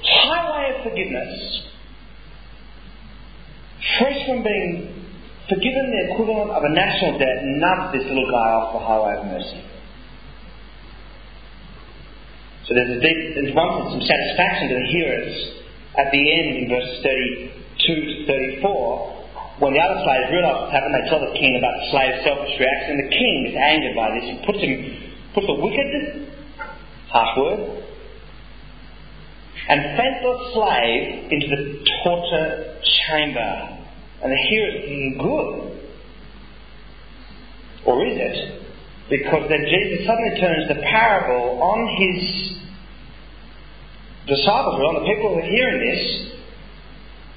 highway 0.03 0.79
of 0.79 0.83
forgiveness, 0.87 1.67
fresh 3.99 4.27
from 4.27 4.43
being 4.43 5.05
forgiven 5.49 5.85
the 5.91 6.15
equivalent 6.15 6.51
of 6.51 6.63
a 6.63 6.73
national 6.75 7.19
debt, 7.19 7.39
nudge 7.43 7.93
this 7.93 8.07
little 8.07 8.31
guy 8.31 8.49
off 8.55 8.73
the 8.73 8.83
highway 8.87 9.19
of 9.19 9.27
mercy? 9.27 9.74
So 12.64 12.72
there's, 12.72 12.96
a 12.96 13.00
deep, 13.00 13.18
there's 13.37 13.55
one 13.55 13.92
some 13.92 14.00
satisfaction 14.00 14.72
to 14.72 14.77
the 14.81 14.88
hearers 14.88 15.37
at 16.00 16.09
the 16.11 16.22
end 16.24 16.64
in 16.64 16.68
verses 16.72 16.96
32 17.79 18.24
to 18.24 18.27
34. 18.64 19.61
When 19.61 19.72
the 19.77 19.81
other 19.85 20.00
slaves 20.00 20.33
realise 20.33 20.57
what's 20.64 20.72
happened, 20.72 20.94
they 20.96 21.07
tell 21.12 21.20
the 21.20 21.37
king 21.37 21.61
about 21.61 21.77
the 21.79 21.87
slave's 21.92 22.24
selfish 22.24 22.57
reaction, 22.59 23.05
the 23.05 23.12
king 23.12 23.37
is 23.53 23.55
angered 23.55 23.94
by 23.94 24.09
this. 24.16 24.24
He 24.33 24.37
puts 24.48 24.61
him, 24.64 24.81
puts 25.37 25.46
the 25.46 25.59
wicked, 25.61 25.92
harsh 27.12 27.33
word, 27.38 27.85
and 29.68 29.81
the 29.96 30.35
slave 30.53 31.33
into 31.33 31.46
the 31.53 31.85
torture 32.03 32.81
chamber. 33.07 33.79
And 34.22 34.33
the 34.33 34.40
hearers 34.48 34.74
are 34.74 34.87
thinking, 34.88 35.18
good. 35.20 35.74
Or 37.87 38.07
is 38.07 38.16
it? 38.16 38.64
Because 39.11 39.48
then 39.48 39.64
Jesus 39.68 40.07
suddenly 40.07 40.40
turns 40.40 40.68
the 40.68 40.81
parable 40.81 41.61
on 41.62 41.79
his 42.00 42.54
disciples, 44.27 44.79
were 44.79 44.89
on 44.89 45.03
the 45.03 45.09
people 45.09 45.35
who 45.35 45.41
are 45.41 45.51
hearing 45.51 45.81
this, 45.81 46.35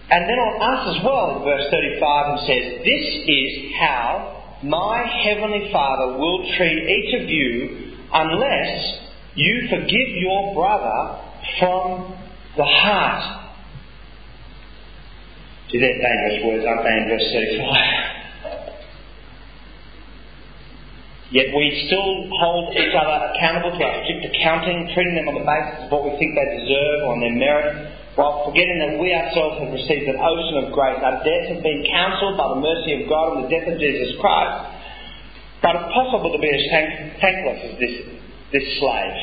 and 0.10 0.23
then 0.23 0.39
on 0.39 0.54
us 0.63 0.95
as 0.95 1.04
well 1.04 1.43
verse 1.43 1.67
35 1.69 2.26
and 2.32 2.39
says, 2.47 2.63
This 2.84 3.06
is 3.28 3.76
how 3.80 4.58
my 4.63 5.04
heavenly 5.23 5.69
Father 5.71 6.17
will 6.17 6.47
treat 6.58 6.80
each 6.88 7.21
of 7.21 7.30
you 7.30 7.93
unless 8.13 9.00
you 9.36 9.67
forgive 9.69 10.10
your 10.15 10.56
brother 10.56 11.21
from 11.60 12.15
the 12.56 12.65
heart. 12.65 13.43
See, 15.71 15.80
they're 15.80 16.00
dangerous 16.00 16.45
words, 16.45 16.65
aren't 16.65 16.84
they, 16.84 16.97
in 16.97 17.10
verse 17.10 17.32
35? 17.34 18.13
Yet 21.27 21.51
we 21.51 21.83
still 21.91 22.31
hold 22.39 22.71
each 22.71 22.95
other 22.95 23.17
accountable 23.35 23.75
to 23.75 23.83
our 23.83 23.99
strict 24.07 24.31
accounting, 24.31 24.87
treating 24.95 25.15
them 25.19 25.27
on 25.27 25.35
the 25.35 25.43
basis 25.43 25.83
of 25.83 25.91
what 25.91 26.07
we 26.07 26.15
think 26.15 26.31
they 26.39 26.47
deserve 26.63 27.03
or 27.03 27.15
on 27.15 27.19
their 27.19 27.35
merit, 27.35 27.75
while 28.15 28.47
forgetting 28.47 28.79
that 28.79 28.95
we 28.95 29.11
ourselves 29.11 29.59
have 29.59 29.75
received 29.75 30.07
an 30.07 30.23
ocean 30.23 30.63
of 30.63 30.71
grace. 30.71 31.03
Our 31.03 31.19
debts 31.27 31.51
have 31.51 31.63
been 31.63 31.83
cancelled 31.83 32.39
by 32.39 32.47
the 32.55 32.59
mercy 32.63 33.03
of 33.03 33.11
God 33.11 33.25
and 33.35 33.39
the 33.43 33.51
death 33.51 33.67
of 33.67 33.75
Jesus 33.75 34.15
Christ. 34.23 34.79
But 35.59 35.75
it's 35.75 35.91
possible 35.91 36.31
to 36.31 36.39
be 36.39 36.47
as 36.47 36.63
thank- 36.71 37.19
thankless 37.19 37.59
as 37.59 37.73
this, 37.75 37.95
this 38.55 38.65
slave. 38.79 39.19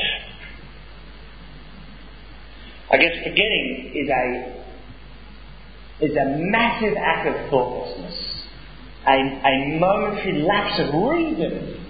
I 2.93 2.97
guess 3.01 3.17
forgetting 3.25 3.97
is 3.97 4.09
a 4.13 4.25
is 6.05 6.17
a 6.17 6.27
massive 6.51 6.95
act 6.99 7.29
of 7.29 7.51
thoughtlessness, 7.51 8.45
a, 9.07 9.15
a 9.15 9.79
momentary 9.79 10.43
lapse 10.43 10.79
of 10.81 10.93
reason 10.93 11.84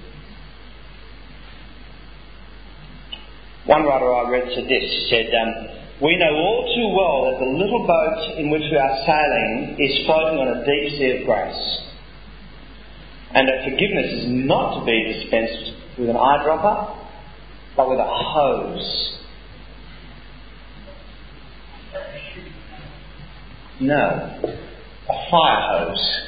One 3.67 3.85
writer 3.85 4.13
I 4.13 4.31
read 4.31 4.45
said 4.55 4.65
this. 4.65 4.85
He 4.85 5.07
said, 5.09 5.33
um, 5.33 5.69
We 6.03 6.17
know 6.19 6.35
all 6.37 6.69
too 6.69 6.89
well 6.93 7.33
that 7.33 7.39
the 7.41 7.51
little 7.51 7.87
boat 7.87 8.39
in 8.39 8.51
which 8.51 8.63
we 8.71 8.77
are 8.77 8.97
sailing 9.07 9.77
is 9.81 10.05
floating 10.05 10.39
on 10.39 10.49
a 10.49 10.65
deep 10.65 10.99
sea 10.99 11.21
of 11.21 11.27
grace. 11.27 11.81
And 13.33 13.49
that 13.49 13.65
forgiveness 13.65 14.23
is 14.23 14.27
not 14.29 14.81
to 14.81 14.87
be 14.87 15.13
dispensed 15.15 15.73
with 15.99 16.11
an 16.11 16.17
eyedropper, 16.17 16.95
but 17.77 17.89
with 17.89 17.99
a 17.99 18.07
hose. 18.07 19.19
No, 23.81 23.95
a 23.97 25.31
fire 25.31 25.89
hose. 25.89 26.21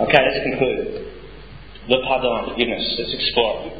Okay, 0.00 0.18
let's 0.22 0.42
conclude. 0.44 1.12
Le 1.88 2.02
pardon, 2.06 2.48
forgiveness. 2.48 2.94
Let's 2.98 3.12
explore. 3.12 3.70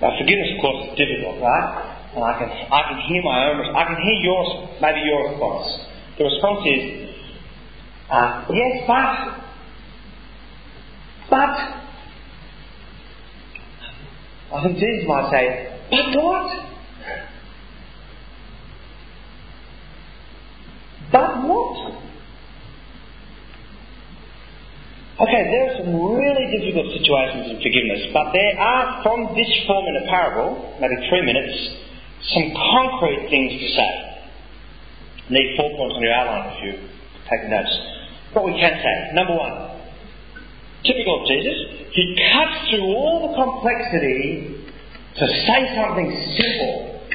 Now, 0.00 0.12
forgiveness, 0.18 0.52
of 0.56 0.60
course, 0.60 0.88
is 0.88 0.98
difficult, 0.98 1.40
right? 1.40 1.96
And 2.14 2.24
I 2.24 2.38
can, 2.38 2.48
I 2.72 2.80
can 2.88 3.00
hear 3.08 3.22
my 3.22 3.48
own, 3.48 3.76
I 3.76 3.84
can 3.84 3.96
hear 3.96 4.18
yours, 4.22 4.68
maybe 4.80 5.00
your 5.00 5.30
response. 5.30 5.88
The 6.18 6.24
response 6.24 6.60
is, 6.66 6.82
uh, 8.10 8.44
yes, 8.52 8.84
but, 8.86 9.40
but, 11.30 11.54
I 14.52 14.62
think 14.62 14.78
Jesus 14.78 15.04
might 15.08 15.30
say, 15.30 15.80
but 15.90 16.22
what? 16.22 16.66
But 21.12 21.48
what? 21.48 22.05
Okay, 25.16 25.48
there 25.48 25.64
are 25.64 25.74
some 25.80 25.96
really 25.96 26.44
difficult 26.52 26.92
situations 26.92 27.48
in 27.48 27.56
forgiveness, 27.64 28.12
but 28.12 28.36
there 28.36 28.52
are, 28.60 29.00
from 29.00 29.32
this 29.32 29.48
form 29.64 29.88
in 29.88 30.04
a 30.04 30.06
parable, 30.12 30.76
maybe 30.76 30.92
three 31.08 31.24
minutes, 31.24 31.56
some 32.36 32.52
concrete 32.52 33.24
things 33.32 33.48
to 33.56 33.68
say. 33.80 33.92
Need 35.32 35.56
four 35.56 35.72
points 35.72 35.96
on 35.96 36.02
your 36.04 36.12
outline 36.12 36.52
if 36.52 36.58
you 36.68 36.72
take 37.32 37.48
notes. 37.48 37.72
What 38.36 38.44
we 38.44 38.60
can 38.60 38.76
say. 38.76 38.96
Number 39.16 39.32
one, 39.32 39.80
typical 40.84 41.22
of 41.22 41.28
Jesus, 41.32 41.64
he 41.96 42.04
cuts 42.36 42.68
through 42.68 42.84
all 42.84 43.32
the 43.32 43.32
complexity 43.40 44.68
to 45.16 45.24
say 45.24 45.60
something 45.80 46.12
simple. 46.36 47.08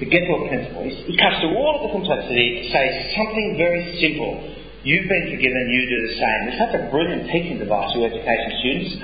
To 0.00 0.04
get 0.08 0.24
to 0.24 0.32
a 0.40 0.48
principle. 0.48 0.84
He 0.88 1.14
cuts 1.20 1.36
through 1.44 1.52
all 1.52 1.84
of 1.84 1.92
the 1.92 1.92
complexity 2.00 2.64
to 2.64 2.72
say 2.72 3.12
something 3.12 3.60
very 3.60 4.00
simple. 4.00 4.57
You've 4.84 5.08
been 5.08 5.26
forgiven, 5.30 5.68
you 5.70 5.88
do 5.88 6.08
the 6.08 6.14
same. 6.14 6.40
It's 6.48 6.58
such 6.58 6.74
a 6.80 6.90
brilliant 6.90 7.26
teaching 7.30 7.58
device 7.58 7.92
for 7.92 8.06
education 8.06 8.50
students. 8.60 8.94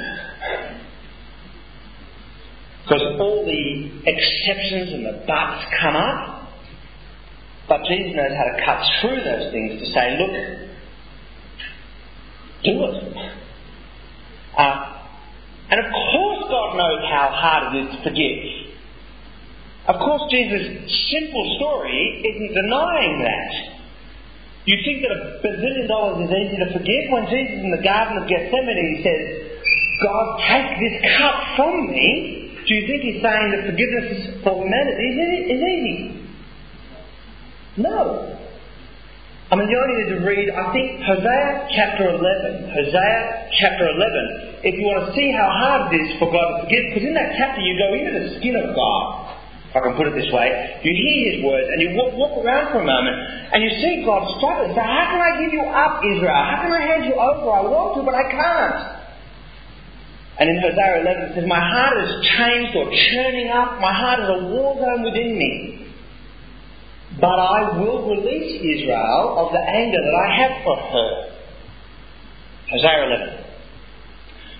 Because 2.83 3.03
all 3.19 3.45
the 3.45 3.91
exceptions 4.07 4.93
and 4.93 5.07
the 5.07 5.25
buts 5.27 5.65
come 5.81 5.97
up. 5.97 6.53
But 7.69 7.81
Jesus 7.89 8.15
knows 8.15 8.33
how 8.37 8.45
to 8.45 8.65
cut 8.65 8.81
through 9.01 9.25
those 9.25 9.51
things 9.53 9.81
to 9.81 9.87
say, 9.93 10.19
look, 10.21 10.35
do 12.63 12.85
it. 12.85 13.17
Uh, 14.57 14.95
and 15.71 15.81
of 15.81 15.91
course, 15.91 16.45
God 16.51 16.77
knows 16.77 17.03
how 17.11 17.33
hard 17.33 17.75
it 17.75 17.89
is 17.89 17.97
to 17.97 18.03
forgive. 18.05 18.65
Of 19.89 19.97
course, 19.97 20.31
Jesus' 20.31 20.93
simple 21.11 21.57
story 21.57 22.23
isn't 22.25 22.55
denying 22.55 23.25
that. 23.25 23.74
You 24.64 24.77
think 24.81 25.05
that 25.05 25.12
a 25.12 25.20
bazillion 25.44 25.88
dollars 25.88 26.24
is 26.24 26.33
easy 26.33 26.57
to 26.57 26.68
forgive? 26.72 27.05
When 27.12 27.29
Jesus 27.29 27.61
in 27.61 27.70
the 27.70 27.85
Garden 27.85 28.16
of 28.16 28.24
Gethsemane 28.24 28.96
he 28.96 29.05
says, 29.05 29.22
God, 30.00 30.40
take 30.48 30.68
this 30.81 30.96
cup 31.20 31.37
from 31.57 31.92
me, 31.92 32.57
do 32.64 32.72
you 32.72 32.85
think 32.88 33.00
he's 33.05 33.20
saying 33.20 33.48
that 33.53 33.68
forgiveness 33.68 34.40
for 34.40 34.64
humanity 34.64 35.09
is 35.53 35.61
easy? 35.61 35.98
No. 37.77 38.40
I 39.53 39.57
mean, 39.57 39.68
you 39.68 39.77
only 39.77 39.96
need 40.00 40.11
to 40.16 40.20
read, 40.24 40.48
I 40.48 40.72
think, 40.72 41.05
Hosea 41.05 41.68
chapter 41.77 42.09
11. 42.16 42.72
Hosea 42.72 43.53
chapter 43.61 43.85
11. 43.85 44.64
If 44.64 44.81
you 44.81 44.85
want 44.88 45.05
to 45.05 45.12
see 45.12 45.29
how 45.37 45.44
hard 45.44 45.92
it 45.92 46.00
is 46.00 46.16
for 46.16 46.33
God 46.33 46.40
to 46.40 46.64
forgive, 46.64 46.88
because 46.88 47.05
in 47.05 47.12
that 47.12 47.37
chapter 47.37 47.61
you 47.61 47.77
go 47.77 47.92
into 47.92 48.12
the 48.16 48.40
skin 48.40 48.57
of 48.57 48.72
God 48.72 49.34
if 49.75 49.83
I 49.83 49.91
can 49.91 49.99
put 49.99 50.07
it 50.07 50.15
this 50.15 50.31
way, 50.31 50.47
you 50.87 50.93
hear 50.95 51.35
his 51.35 51.39
words 51.43 51.67
and 51.67 51.83
you 51.83 51.99
walk, 51.99 52.15
walk 52.15 52.39
around 52.39 52.71
for 52.71 52.79
a 52.79 52.87
moment 52.87 53.19
and 53.51 53.59
you 53.59 53.75
see 53.83 54.07
God 54.07 54.23
struggling. 54.39 54.71
So 54.71 54.79
how 54.79 55.11
can 55.11 55.19
I 55.19 55.43
give 55.43 55.51
you 55.51 55.67
up, 55.67 55.99
Israel? 56.15 56.31
How 56.31 56.63
can 56.63 56.71
I 56.71 56.79
hand 56.79 57.03
you 57.11 57.19
over? 57.19 57.51
I 57.51 57.67
want 57.67 57.99
to, 57.99 58.07
but 58.07 58.15
I 58.15 58.23
can't. 58.31 58.79
And 60.39 60.47
in 60.47 60.63
Hosea 60.63 61.03
11 61.03 61.23
it 61.27 61.31
says, 61.35 61.47
My 61.51 61.59
heart 61.59 61.99
is 62.07 62.23
changed 62.39 62.79
or 62.79 62.87
churning 62.87 63.51
up. 63.51 63.83
My 63.83 63.91
heart 63.91 64.23
is 64.23 64.31
a 64.31 64.41
war 64.47 64.79
zone 64.79 65.11
within 65.11 65.35
me. 65.35 65.91
But 67.19 67.35
I 67.35 67.75
will 67.75 68.15
release 68.15 68.63
Israel 68.63 69.43
of 69.43 69.51
the 69.51 69.59
anger 69.59 69.99
that 69.99 70.17
I 70.23 70.29
have 70.39 70.55
for 70.63 70.77
her. 70.79 71.11
Hosea 72.71 73.11
11. 73.11 73.43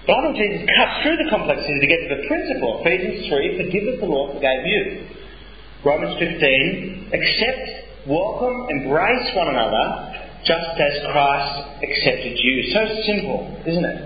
I 0.05 0.21
think 0.21 0.37
Jesus 0.37 0.69
cuts 0.69 1.01
through 1.01 1.17
the 1.17 1.29
complexity 1.33 1.81
to 1.81 1.89
get 1.89 2.01
to 2.05 2.11
the 2.13 2.29
principle. 2.29 2.85
Ephesians 2.85 3.25
3, 3.25 3.57
forgive 3.57 3.85
as 3.89 4.01
the 4.01 4.07
Lord 4.07 4.37
forgave 4.37 4.67
you. 4.69 5.09
Romans 5.81 6.21
15, 6.21 7.09
accept, 7.09 8.05
welcome, 8.05 8.69
embrace 8.69 9.33
one 9.33 9.49
another, 9.49 10.13
just 10.45 10.77
as 10.77 10.93
Christ 11.09 11.81
accepted 11.81 12.37
you. 12.37 12.55
So 12.69 12.81
simple, 13.09 13.49
isn't 13.65 13.85
it? 13.85 13.99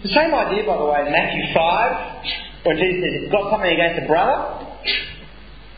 The 0.00 0.12
same 0.16 0.32
idea, 0.32 0.64
by 0.64 0.76
the 0.80 0.88
way, 0.88 1.04
in 1.04 1.12
Matthew 1.12 1.44
5, 1.52 2.64
when 2.64 2.76
Jesus 2.80 3.04
says, 3.04 3.12
you've 3.20 3.32
got 3.32 3.52
something 3.52 3.68
against 3.68 4.00
a 4.00 4.06
brother, 4.08 4.64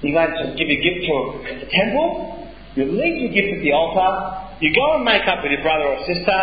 you're 0.02 0.14
going 0.14 0.30
to 0.30 0.54
give 0.54 0.70
your 0.70 0.82
gift 0.82 1.10
to 1.10 1.14
a 1.58 1.66
temple, 1.74 2.46
you 2.78 2.86
leave 2.86 3.18
your 3.18 3.34
gift 3.34 3.58
at 3.58 3.62
the 3.66 3.72
altar, 3.74 4.62
you 4.62 4.70
go 4.70 4.94
and 4.94 5.04
make 5.04 5.26
up 5.26 5.42
with 5.42 5.50
your 5.50 5.62
brother 5.62 5.90
or 5.90 6.06
sister, 6.06 6.38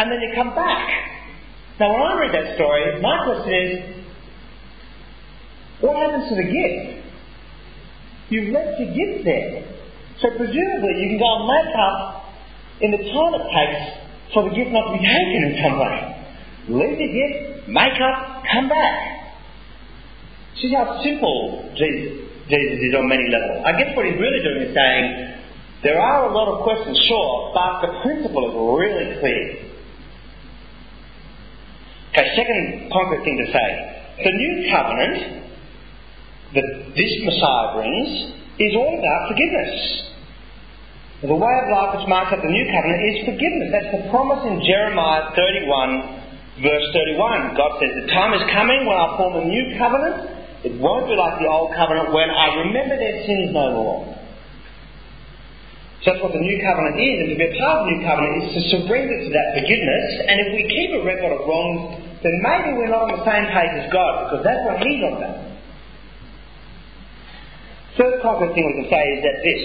and 0.00 0.08
then 0.08 0.24
you 0.24 0.32
come 0.34 0.56
back. 0.56 1.17
Now, 1.78 1.92
when 1.92 2.02
I 2.02 2.18
read 2.18 2.34
that 2.34 2.56
story, 2.56 3.00
my 3.00 3.24
question 3.24 3.54
is, 3.54 3.98
what 5.80 5.94
happens 5.94 6.28
to 6.28 6.34
the 6.34 6.42
gift? 6.42 7.06
You've 8.30 8.52
left 8.52 8.80
your 8.80 8.90
gift 8.90 9.24
there. 9.24 9.62
So 10.20 10.34
presumably 10.34 10.98
you 10.98 11.14
can 11.14 11.18
go 11.22 11.30
and 11.38 11.46
make 11.46 11.70
up 11.78 12.26
in 12.82 12.90
the 12.90 12.98
time 12.98 13.32
it 13.38 13.46
takes 13.54 14.34
for 14.34 14.42
the 14.50 14.54
gift 14.54 14.74
not 14.74 14.90
to 14.90 14.98
be 14.98 15.06
taken 15.06 15.40
in 15.46 15.54
some 15.62 15.78
way. 15.78 15.98
Leave 16.68 16.98
the 16.98 17.10
gift, 17.14 17.68
make 17.70 17.94
up, 18.02 18.42
come 18.50 18.68
back. 18.68 19.38
See 20.58 20.74
how 20.74 20.98
simple 21.00 21.70
Jesus, 21.78 22.26
Jesus 22.50 22.78
is 22.82 22.94
on 22.98 23.06
many 23.08 23.30
levels. 23.30 23.62
I 23.62 23.78
guess 23.78 23.94
what 23.94 24.04
he's 24.04 24.18
really 24.18 24.42
doing 24.42 24.66
is 24.66 24.74
saying, 24.74 25.06
there 25.86 26.02
are 26.02 26.28
a 26.28 26.34
lot 26.34 26.58
of 26.58 26.66
questions, 26.66 26.98
sure, 27.06 27.54
but 27.54 27.86
the 27.86 28.02
principle 28.02 28.50
is 28.50 28.54
really 28.58 29.20
clear. 29.22 29.67
Okay, 32.12 32.24
second 32.36 32.88
concrete 32.92 33.24
thing 33.24 33.36
to 33.36 33.48
say. 33.52 33.68
The 34.24 34.32
new 34.32 34.54
covenant 34.72 35.16
that 36.54 36.68
this 36.96 37.12
Messiah 37.22 37.76
brings 37.76 38.32
is 38.58 38.72
all 38.74 38.96
about 38.96 39.20
forgiveness. 39.28 40.08
The 41.20 41.34
way 41.34 41.54
of 41.62 41.66
life 41.68 41.98
which 41.98 42.06
marks 42.06 42.30
up 42.32 42.40
the 42.40 42.48
new 42.48 42.66
covenant 42.70 43.00
is 43.10 43.16
forgiveness. 43.26 43.68
That's 43.74 43.90
the 43.90 44.02
promise 44.08 44.46
in 44.48 44.62
Jeremiah 44.64 45.34
31, 45.34 46.62
verse 46.62 46.86
31. 46.94 47.58
God 47.58 47.72
says, 47.82 47.90
The 48.02 48.08
time 48.14 48.32
is 48.38 48.44
coming 48.54 48.86
when 48.86 48.96
I'll 48.96 49.18
form 49.18 49.34
a 49.42 49.44
new 49.44 49.64
covenant. 49.76 50.38
It 50.64 50.74
won't 50.78 51.06
be 51.10 51.14
like 51.14 51.38
the 51.42 51.50
old 51.50 51.74
covenant 51.74 52.14
when 52.14 52.30
I 52.30 52.66
remember 52.66 52.96
their 52.96 53.22
sins 53.26 53.50
no 53.50 53.66
more. 53.76 53.98
So 56.02 56.14
that's 56.14 56.22
what 56.22 56.30
the 56.30 56.42
new 56.42 56.58
covenant 56.62 56.94
is, 56.94 57.16
and 57.26 57.28
to 57.34 57.36
be 57.36 57.48
a 57.50 57.54
part 57.58 57.82
of 57.82 57.82
the 57.84 57.90
new 57.98 58.02
covenant 58.06 58.32
is 58.38 58.50
to 58.54 58.60
surrender 58.70 59.16
to 59.18 59.30
that 59.34 59.48
forgiveness. 59.58 60.06
And 60.30 60.36
if 60.46 60.48
we 60.54 60.62
keep 60.70 60.90
a 60.94 61.02
record 61.02 61.34
of 61.34 61.42
wrongs, 61.42 62.06
then 62.22 62.34
maybe 62.38 62.78
we're 62.78 62.94
not 62.94 63.10
on 63.10 63.18
the 63.18 63.24
same 63.26 63.50
page 63.50 63.72
as 63.82 63.86
God, 63.90 64.12
because 64.30 64.42
that's 64.46 64.62
what 64.62 64.78
He's 64.78 65.02
on 65.02 65.14
about. 65.18 65.38
Third 67.98 68.22
concrete 68.22 68.54
thing 68.54 68.62
we 68.62 68.86
can 68.86 68.90
say 68.94 69.04
is 69.18 69.20
that 69.26 69.36
this 69.42 69.62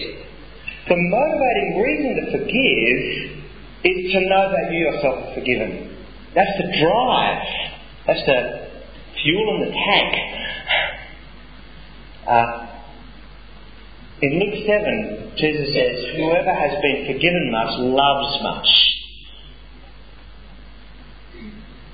the 0.90 0.98
motivating 0.98 1.70
reason 1.80 2.12
to 2.18 2.24
forgive 2.34 3.00
is 3.86 4.12
to 4.12 4.20
know 4.28 4.52
that 4.52 4.74
you 4.74 4.80
yourself 4.90 5.16
are 5.30 5.34
forgiven. 5.38 5.96
That's 6.36 6.52
the 6.58 6.68
drive. 6.82 7.46
That's 8.08 8.26
the 8.26 8.40
fuel 9.22 9.56
in 9.56 9.70
the 9.70 9.72
tank. 9.72 10.14
Uh, 12.28 12.73
in 14.24 14.40
Luke 14.40 14.56
7, 14.56 15.36
Jesus 15.36 15.76
says, 15.76 16.16
Whoever 16.16 16.54
has 16.56 16.80
been 16.80 17.12
forgiven 17.12 17.52
much 17.52 17.76
loves 17.92 18.40
much. 18.42 18.70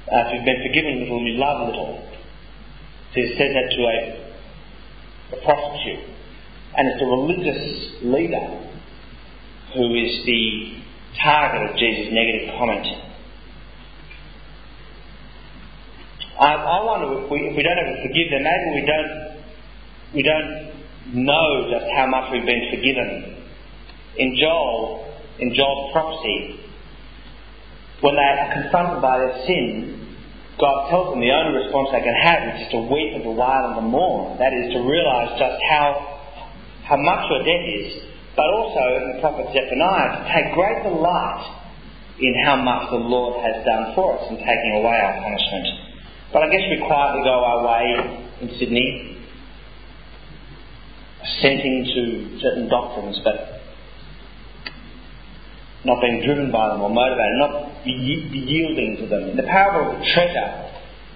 Uh, 0.06 0.30
if 0.30 0.34
you've 0.38 0.46
been 0.46 0.62
forgiven 0.62 1.00
little, 1.02 1.26
you 1.26 1.40
love 1.42 1.70
little. 1.70 2.06
He 3.16 3.34
says 3.34 3.50
that 3.50 3.74
to 3.74 3.82
a, 3.82 3.98
a 5.34 5.44
prostitute. 5.44 6.06
And 6.78 6.88
it's 6.94 7.02
a 7.02 7.10
religious 7.10 7.98
leader 8.04 8.46
who 9.74 9.96
is 9.96 10.22
the 10.26 10.78
target 11.24 11.72
of 11.72 11.78
Jesus' 11.78 12.14
negative 12.14 12.54
comment. 12.60 12.86
I, 16.40 16.54
I 16.54 16.84
wonder 16.86 17.26
if 17.26 17.32
we, 17.32 17.40
if 17.50 17.58
we 17.58 17.64
don't 17.64 17.80
ever 17.80 17.98
forgive 18.06 18.30
them, 18.30 18.44
maybe 18.44 18.82
we 18.82 18.86
don't, 18.86 20.14
we 20.14 20.22
don't 20.22 20.69
know 21.14 21.70
just 21.72 21.86
how 21.96 22.08
much 22.08 22.32
we've 22.32 22.46
been 22.46 22.70
forgiven. 22.70 23.46
In 24.18 24.36
Joel, 24.40 25.10
in 25.40 25.54
Joel's 25.54 25.92
prophecy, 25.94 26.60
when 28.02 28.16
they 28.16 28.28
are 28.28 28.54
confronted 28.54 29.02
by 29.02 29.20
their 29.20 29.36
sin, 29.46 30.00
God 30.60 30.90
tells 30.92 31.16
them 31.16 31.24
the 31.24 31.32
only 31.32 31.64
response 31.64 31.90
they 31.92 32.04
can 32.04 32.16
have 32.16 32.40
is 32.52 32.68
just 32.68 32.72
to 32.76 32.82
weep 32.84 33.16
and 33.16 33.24
to 33.24 33.32
wail 33.32 33.64
and 33.72 33.76
to 33.80 33.86
mourn. 33.86 34.38
That 34.40 34.52
is 34.52 34.76
to 34.76 34.80
realise 34.84 35.40
just 35.40 35.56
how 35.72 36.20
how 36.84 36.98
much 36.98 37.22
your 37.30 37.46
debt 37.46 37.64
is, 37.70 38.02
but 38.36 38.50
also 38.50 38.82
in 38.98 39.04
the 39.14 39.18
prophet 39.22 39.46
Zephaniah 39.54 40.10
to 40.10 40.22
take 40.34 40.58
great 40.58 40.84
delight 40.84 41.46
in 42.20 42.34
how 42.44 42.58
much 42.58 42.90
the 42.90 42.98
Lord 42.98 43.40
has 43.46 43.64
done 43.64 43.94
for 43.96 44.18
us 44.20 44.26
in 44.32 44.36
taking 44.36 44.74
away 44.82 44.98
our 45.00 45.16
punishment. 45.22 45.68
But 46.34 46.44
I 46.44 46.48
guess 46.50 46.66
we 46.68 46.84
quietly 46.84 47.24
go 47.24 47.36
our 47.40 47.62
way 47.64 47.86
in 48.42 48.48
Sydney 48.60 49.19
assenting 51.24 51.86
to 51.86 52.40
certain 52.40 52.70
doctrines, 52.70 53.20
but 53.24 53.60
not 55.86 56.02
being 56.02 56.24
driven 56.26 56.52
by 56.52 56.70
them 56.70 56.82
or 56.82 56.90
motivated, 56.90 57.36
not 57.40 57.86
yielding 57.86 58.98
to 59.00 59.06
them. 59.08 59.32
In 59.32 59.38
the 59.38 59.48
parable 59.48 59.96
of 59.96 60.00
the 60.00 60.06
treasure 60.12 60.50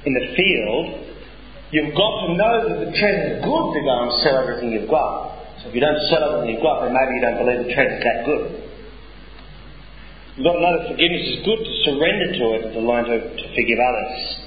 in 0.05 0.13
the 0.13 0.25
field, 0.35 0.85
you've 1.71 1.95
got 1.95 2.13
to 2.27 2.27
know 2.35 2.55
that 2.69 2.77
the 2.85 2.91
treasure 2.95 3.27
is 3.35 3.43
good 3.43 3.65
to 3.75 3.79
go 3.83 3.95
and 4.07 4.11
sell 4.23 4.39
everything 4.39 4.71
you've 4.71 4.89
got. 4.89 5.35
So 5.61 5.69
if 5.69 5.75
you 5.75 5.81
don't 5.81 5.99
sell 6.07 6.23
everything 6.23 6.55
you've 6.55 6.63
got, 6.63 6.83
then 6.83 6.95
maybe 6.95 7.11
you 7.15 7.23
don't 7.23 7.39
believe 7.43 7.59
the 7.67 7.73
treasure 7.73 7.97
is 7.99 8.03
that 8.03 8.19
good. 8.23 8.43
You've 10.35 10.47
got 10.47 10.55
to 10.57 10.61
know 10.63 10.73
that 10.79 10.85
forgiveness 10.91 11.27
is 11.27 11.39
good, 11.45 11.59
to 11.59 11.73
surrender 11.87 12.27
to 12.39 12.45
it, 12.55 12.61
and 12.67 12.73
to 12.73 12.81
learn 12.81 13.05
to, 13.05 13.17
to 13.19 13.45
forgive 13.51 13.79
others. 13.79 14.42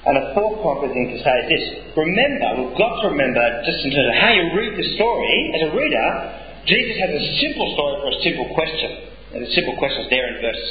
And 0.00 0.16
a 0.16 0.32
fourth 0.32 0.64
point 0.64 0.80
concrete 0.80 0.96
thing 0.96 1.08
to 1.12 1.18
say 1.20 1.34
is 1.44 1.48
this. 1.52 1.64
Remember, 1.92 2.48
we've 2.64 2.78
got 2.80 3.04
to 3.04 3.12
remember, 3.12 3.44
just 3.68 3.84
in 3.84 3.92
terms 3.92 4.08
of 4.08 4.16
how 4.16 4.32
you 4.32 4.48
read 4.56 4.72
the 4.72 4.86
story, 4.96 5.36
as 5.60 5.62
a 5.68 5.70
reader, 5.76 6.08
Jesus 6.64 6.96
has 7.04 7.12
a 7.12 7.22
simple 7.44 7.68
story 7.76 7.94
for 8.00 8.08
a 8.08 8.18
simple 8.24 8.48
question. 8.56 8.90
And 9.36 9.44
the 9.44 9.52
simple 9.52 9.76
question 9.76 10.00
is 10.04 10.08
there 10.08 10.24
in 10.24 10.40
verse 10.40 10.64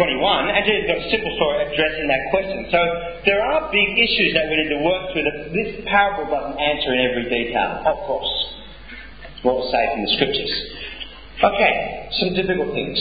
21, 0.00 0.56
and 0.56 0.60
Jesus 0.64 0.88
has 0.88 0.88
got 0.88 0.98
a 1.04 1.08
simple 1.12 1.32
story 1.36 1.56
addressing 1.68 2.06
that 2.08 2.22
question. 2.32 2.58
So 2.72 2.80
there 3.28 3.40
are 3.44 3.68
big 3.68 3.92
issues 3.92 4.32
that 4.32 4.48
we 4.48 4.54
need 4.56 4.72
to 4.72 4.80
work 4.88 5.12
through 5.12 5.24
that 5.28 5.38
this 5.52 5.70
parable 5.84 6.24
doesn't 6.32 6.56
answer 6.56 6.96
in 6.96 7.00
every 7.12 7.28
detail, 7.28 7.84
of 7.84 7.96
course. 8.08 8.32
It's 9.36 9.44
more 9.44 9.60
safe 9.68 9.90
in 9.96 10.04
the 10.04 10.12
scriptures. 10.16 10.54
Okay, 11.44 12.08
some 12.24 12.32
difficult 12.32 12.72
things 12.72 12.96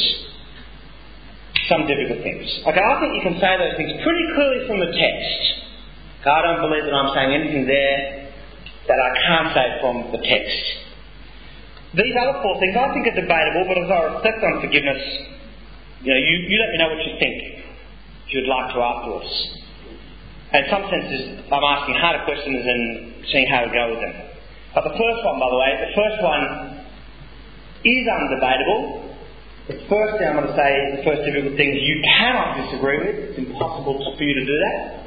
some 1.69 1.88
difficult 1.89 2.21
things. 2.21 2.45
Okay, 2.65 2.84
I 2.84 2.93
think 3.01 3.12
you 3.17 3.23
can 3.25 3.38
say 3.41 3.51
those 3.58 3.75
things 3.78 3.91
pretty 4.04 4.25
clearly 4.38 4.62
from 4.67 4.78
the 4.80 4.91
text. 4.93 5.39
Okay, 6.21 6.32
I 6.32 6.41
don't 6.45 6.62
believe 6.62 6.86
that 6.86 6.93
I'm 6.93 7.12
saying 7.13 7.32
anything 7.34 7.65
there 7.65 8.25
that 8.86 8.99
I 9.01 9.10
can't 9.25 9.49
say 9.54 9.67
from 9.82 9.95
the 10.13 10.21
text. 10.21 10.62
These 11.95 12.15
other 12.19 12.43
four 12.43 12.60
things 12.60 12.75
I 12.75 12.91
think 12.91 13.08
are 13.08 13.17
debatable, 13.17 13.63
but 13.65 13.78
as 13.80 13.89
I 13.89 13.99
reflect 14.13 14.39
on 14.43 14.54
forgiveness, 14.62 15.01
you 16.04 16.12
know, 16.13 16.21
you, 16.21 16.36
you 16.51 16.56
let 16.60 16.69
me 16.69 16.78
know 16.78 16.89
what 16.91 17.01
you 17.01 17.13
think 17.17 17.38
if 18.28 18.30
you'd 18.36 18.51
like 18.51 18.73
to 18.75 18.80
afterwards. 18.84 19.32
And 20.54 20.65
in 20.65 20.67
some 20.69 20.86
senses, 20.91 21.23
I'm 21.49 21.65
asking 21.65 21.95
harder 21.97 22.21
questions 22.28 22.62
and 22.62 22.82
seeing 23.32 23.47
how 23.47 23.65
to 23.65 23.71
go 23.71 23.95
with 23.95 24.01
them. 24.06 24.15
But 24.75 24.84
the 24.86 24.95
first 24.97 25.19
one, 25.23 25.39
by 25.39 25.47
the 25.49 25.60
way, 25.60 25.71
the 25.82 25.93
first 25.95 26.19
one 26.19 26.43
is 27.86 28.04
undebatable, 28.06 29.04
the 29.67 29.82
first 29.89 30.21
thing 30.21 30.28
I'm 30.30 30.38
going 30.38 30.45
to 30.45 30.54
say, 30.54 30.69
is 30.93 31.01
the 31.01 31.06
first 31.10 31.25
difficult 31.25 31.58
thing 31.58 31.73
you 31.73 31.97
cannot 32.06 32.62
disagree 32.62 33.01
with. 33.01 33.34
It's 33.34 33.39
impossible 33.39 33.97
for 33.97 34.23
you 34.23 34.34
to 34.38 34.45
do 34.45 34.58
that. 34.62 35.06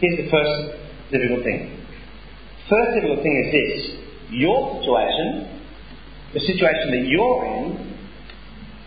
Here's 0.00 0.18
the 0.24 0.30
first 0.30 0.76
difficult 1.10 1.44
thing. 1.44 1.80
First 2.68 3.00
difficult 3.00 3.22
thing 3.22 3.36
is 3.40 3.48
this. 3.52 4.00
Your 4.30 4.76
situation, 4.80 5.60
the 6.34 6.40
situation 6.40 6.86
that 6.92 7.04
you're 7.08 7.44
in, 7.48 7.96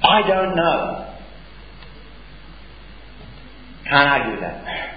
I 0.04 0.22
don't 0.28 0.56
know. 0.56 1.16
Can't 3.90 4.10
argue 4.10 4.40
that. 4.42 4.94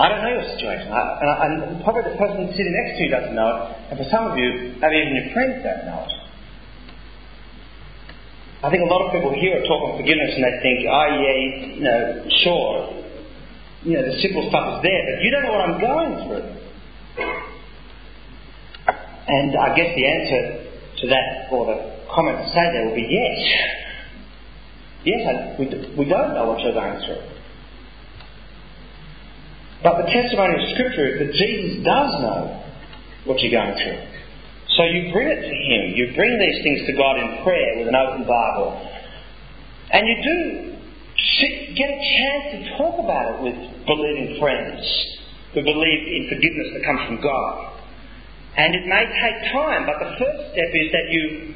I 0.00 0.08
don't 0.08 0.22
know 0.22 0.30
your 0.30 0.48
situation. 0.56 0.92
I, 0.92 1.00
and, 1.20 1.28
I, 1.28 1.34
and 1.46 1.84
probably 1.84 2.10
the 2.10 2.16
person 2.16 2.48
sitting 2.52 2.74
next 2.84 2.96
to 2.98 3.04
you 3.04 3.10
doesn't 3.10 3.34
know 3.34 3.48
it. 3.50 3.90
And 3.90 3.98
for 3.98 4.06
some 4.10 4.30
of 4.30 4.38
you, 4.38 4.74
maybe 4.80 4.96
even 4.96 5.14
your 5.20 5.32
friends 5.34 5.62
don't 5.62 5.84
know 5.84 6.06
it. 6.08 6.17
I 8.58 8.70
think 8.70 8.82
a 8.82 8.90
lot 8.90 9.06
of 9.06 9.12
people 9.14 9.30
here 9.38 9.62
are 9.62 9.66
talking 9.66 10.02
forgiveness 10.02 10.34
and 10.34 10.42
they 10.42 10.56
think, 10.66 10.78
oh 10.90 11.06
yeah, 11.14 11.36
you 11.78 11.84
know, 11.86 12.26
sure, 12.42 12.98
you 13.86 13.94
know, 13.94 14.02
the 14.10 14.18
simple 14.18 14.50
stuff 14.50 14.78
is 14.78 14.82
there, 14.82 15.02
but 15.06 15.22
you 15.22 15.30
don't 15.30 15.44
know 15.46 15.54
what 15.54 15.64
I'm 15.70 15.78
going 15.78 16.12
through. 16.26 16.46
And 19.28 19.54
I 19.54 19.76
guess 19.76 19.94
the 19.94 20.06
answer 20.06 20.42
to 21.02 21.06
that, 21.06 21.52
or 21.52 21.66
the 21.66 22.02
comment 22.10 22.38
to 22.42 22.48
say 22.48 22.64
there 22.72 22.86
will 22.88 22.96
be 22.96 23.06
yes. 23.06 23.38
Yes, 25.04 25.58
we, 25.58 25.66
we 25.94 26.10
don't 26.10 26.34
know 26.34 26.46
what 26.50 26.58
you're 26.58 26.74
going 26.74 26.98
through. 27.06 27.22
But 29.84 30.02
the 30.02 30.10
testimony 30.10 30.64
of 30.64 30.74
Scripture 30.74 31.06
is 31.06 31.18
that 31.22 31.32
Jesus 31.32 31.84
does 31.84 32.10
know 32.26 32.64
what 33.24 33.38
you're 33.38 33.54
going 33.54 33.78
through. 33.78 34.17
So 34.78 34.86
you 34.86 35.10
bring 35.10 35.26
it 35.26 35.42
to 35.42 35.56
Him. 35.58 35.98
You 35.98 36.14
bring 36.14 36.38
these 36.38 36.62
things 36.62 36.86
to 36.86 36.94
God 36.94 37.18
in 37.18 37.42
prayer 37.42 37.82
with 37.82 37.88
an 37.90 37.98
open 37.98 38.22
Bible. 38.22 38.78
And 39.90 40.06
you 40.06 40.16
do 40.22 40.38
get 41.74 41.90
a 41.90 41.98
chance 41.98 42.44
to 42.54 42.58
talk 42.78 42.94
about 43.02 43.26
it 43.26 43.36
with 43.42 43.58
believing 43.90 44.38
friends 44.38 44.78
who 45.52 45.66
believe 45.66 46.02
in 46.06 46.30
forgiveness 46.30 46.78
that 46.78 46.86
comes 46.86 47.02
from 47.10 47.18
God. 47.18 47.74
And 48.54 48.74
it 48.74 48.86
may 48.86 49.02
take 49.02 49.50
time, 49.50 49.82
but 49.82 49.98
the 49.98 50.14
first 50.14 50.54
step 50.54 50.70
is 50.70 50.88
that 50.94 51.06
you 51.10 51.54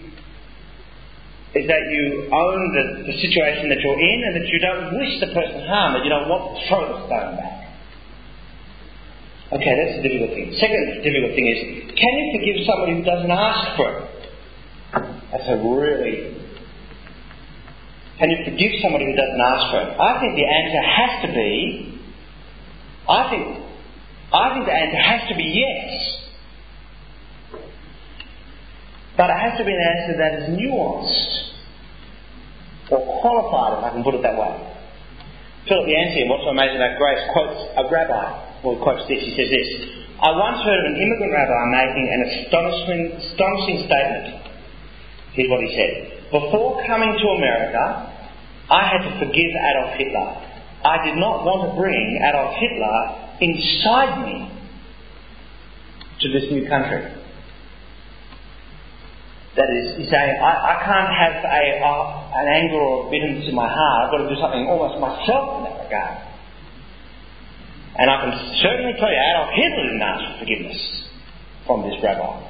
is 1.54 1.68
that 1.68 1.84
you 1.92 2.26
own 2.32 2.60
the, 2.74 3.12
the 3.12 3.16
situation 3.20 3.68
that 3.68 3.78
you're 3.84 4.00
in 4.00 4.18
and 4.24 4.34
that 4.40 4.48
you 4.48 4.58
don't 4.58 4.98
wish 4.98 5.20
the 5.20 5.30
person 5.36 5.62
harm, 5.68 5.92
that 5.92 6.02
you 6.02 6.08
don't 6.08 6.26
want 6.26 6.58
to 6.58 6.66
throw 6.66 6.80
the 6.80 7.06
stone 7.06 7.36
back. 7.36 7.61
Okay, 9.52 9.72
that's 9.76 10.00
the 10.00 10.08
difficult 10.08 10.32
thing. 10.32 10.48
Second 10.56 11.04
difficult 11.04 11.36
thing 11.36 11.44
is, 11.44 11.92
can 11.92 12.12
you 12.16 12.26
forgive 12.40 12.56
somebody 12.64 12.96
who 12.96 13.04
doesn't 13.04 13.30
ask 13.30 13.76
for 13.76 13.88
it? 14.00 14.08
That's 15.28 15.48
a 15.48 15.56
really. 15.60 16.40
Can 18.18 18.30
you 18.30 18.38
forgive 18.48 18.72
somebody 18.80 19.04
who 19.04 19.12
doesn't 19.12 19.42
ask 19.44 19.64
for 19.68 19.80
it? 19.84 19.90
I 20.00 20.20
think 20.20 20.36
the 20.40 20.48
answer 20.48 20.80
has 20.80 21.12
to 21.26 21.28
be. 21.36 22.00
I 23.08 23.28
think. 23.28 23.44
I 24.32 24.54
think 24.54 24.64
the 24.64 24.72
answer 24.72 25.00
has 25.04 25.28
to 25.28 25.36
be 25.36 25.44
yes. 25.44 26.22
But 29.16 29.28
it 29.28 29.36
has 29.36 29.58
to 29.58 29.64
be 29.64 29.72
an 29.72 29.84
answer 29.84 30.16
that 30.16 30.32
is 30.40 30.48
nuanced 30.56 31.52
or 32.90 33.20
qualified, 33.20 33.78
if 33.78 33.84
I 33.84 33.90
can 33.92 34.02
put 34.02 34.14
it 34.14 34.22
that 34.22 34.38
way. 34.38 34.71
Philip 35.68 35.86
Yancey, 35.86 36.26
what's 36.26 36.42
so 36.42 36.50
amazing 36.50 36.82
about 36.82 36.98
grace, 36.98 37.22
quotes 37.30 37.58
a 37.78 37.86
rabbi, 37.86 38.66
or 38.66 38.82
quotes 38.82 39.06
this, 39.06 39.22
he 39.22 39.30
says 39.38 39.46
this 39.46 39.68
I 40.22 40.30
once 40.34 40.58
heard 40.62 40.82
an 40.86 40.96
immigrant 40.98 41.34
rabbi 41.34 41.62
making 41.70 42.06
an 42.06 42.20
astonishing, 42.30 43.02
astonishing 43.18 43.78
statement. 43.86 44.42
Here's 45.34 45.50
what 45.50 45.62
he 45.62 45.70
said 45.74 46.30
Before 46.30 46.82
coming 46.86 47.14
to 47.14 47.26
America, 47.38 47.84
I 48.70 48.86
had 48.86 49.02
to 49.06 49.12
forgive 49.18 49.50
Adolf 49.54 49.98
Hitler. 49.98 50.28
I 50.82 51.04
did 51.06 51.16
not 51.18 51.46
want 51.46 51.70
to 51.70 51.78
bring 51.78 52.18
Adolf 52.22 52.54
Hitler 52.58 52.98
inside 53.42 54.26
me 54.26 54.50
to 56.22 56.26
this 56.30 56.50
new 56.50 56.68
country. 56.68 57.02
That 59.56 59.68
is, 59.68 59.98
he's 59.98 60.10
saying, 60.10 60.38
I, 60.40 60.52
I 60.54 60.74
can't 60.86 61.12
have 61.12 61.44
a, 61.44 61.84
uh, 61.84 62.21
an 62.32 62.46
anger 62.48 62.80
or 62.80 63.10
bitterness 63.10 63.48
in 63.48 63.54
my 63.54 63.68
heart. 63.68 64.06
I've 64.06 64.10
got 64.10 64.20
to 64.24 64.28
do 64.34 64.40
something 64.40 64.64
almost 64.66 65.00
myself 65.00 65.58
in 65.58 65.64
that 65.68 65.76
regard. 65.84 66.16
And 67.98 68.08
I 68.08 68.16
can 68.24 68.32
certainly 68.64 68.96
tell 68.96 69.12
you, 69.12 69.20
Adolf 69.20 69.50
Hitler 69.52 69.84
didn't 69.84 70.02
ask 70.02 70.20
for 70.24 70.34
forgiveness 70.40 70.80
from 71.66 71.82
this 71.84 71.96
rabbi. 72.02 72.40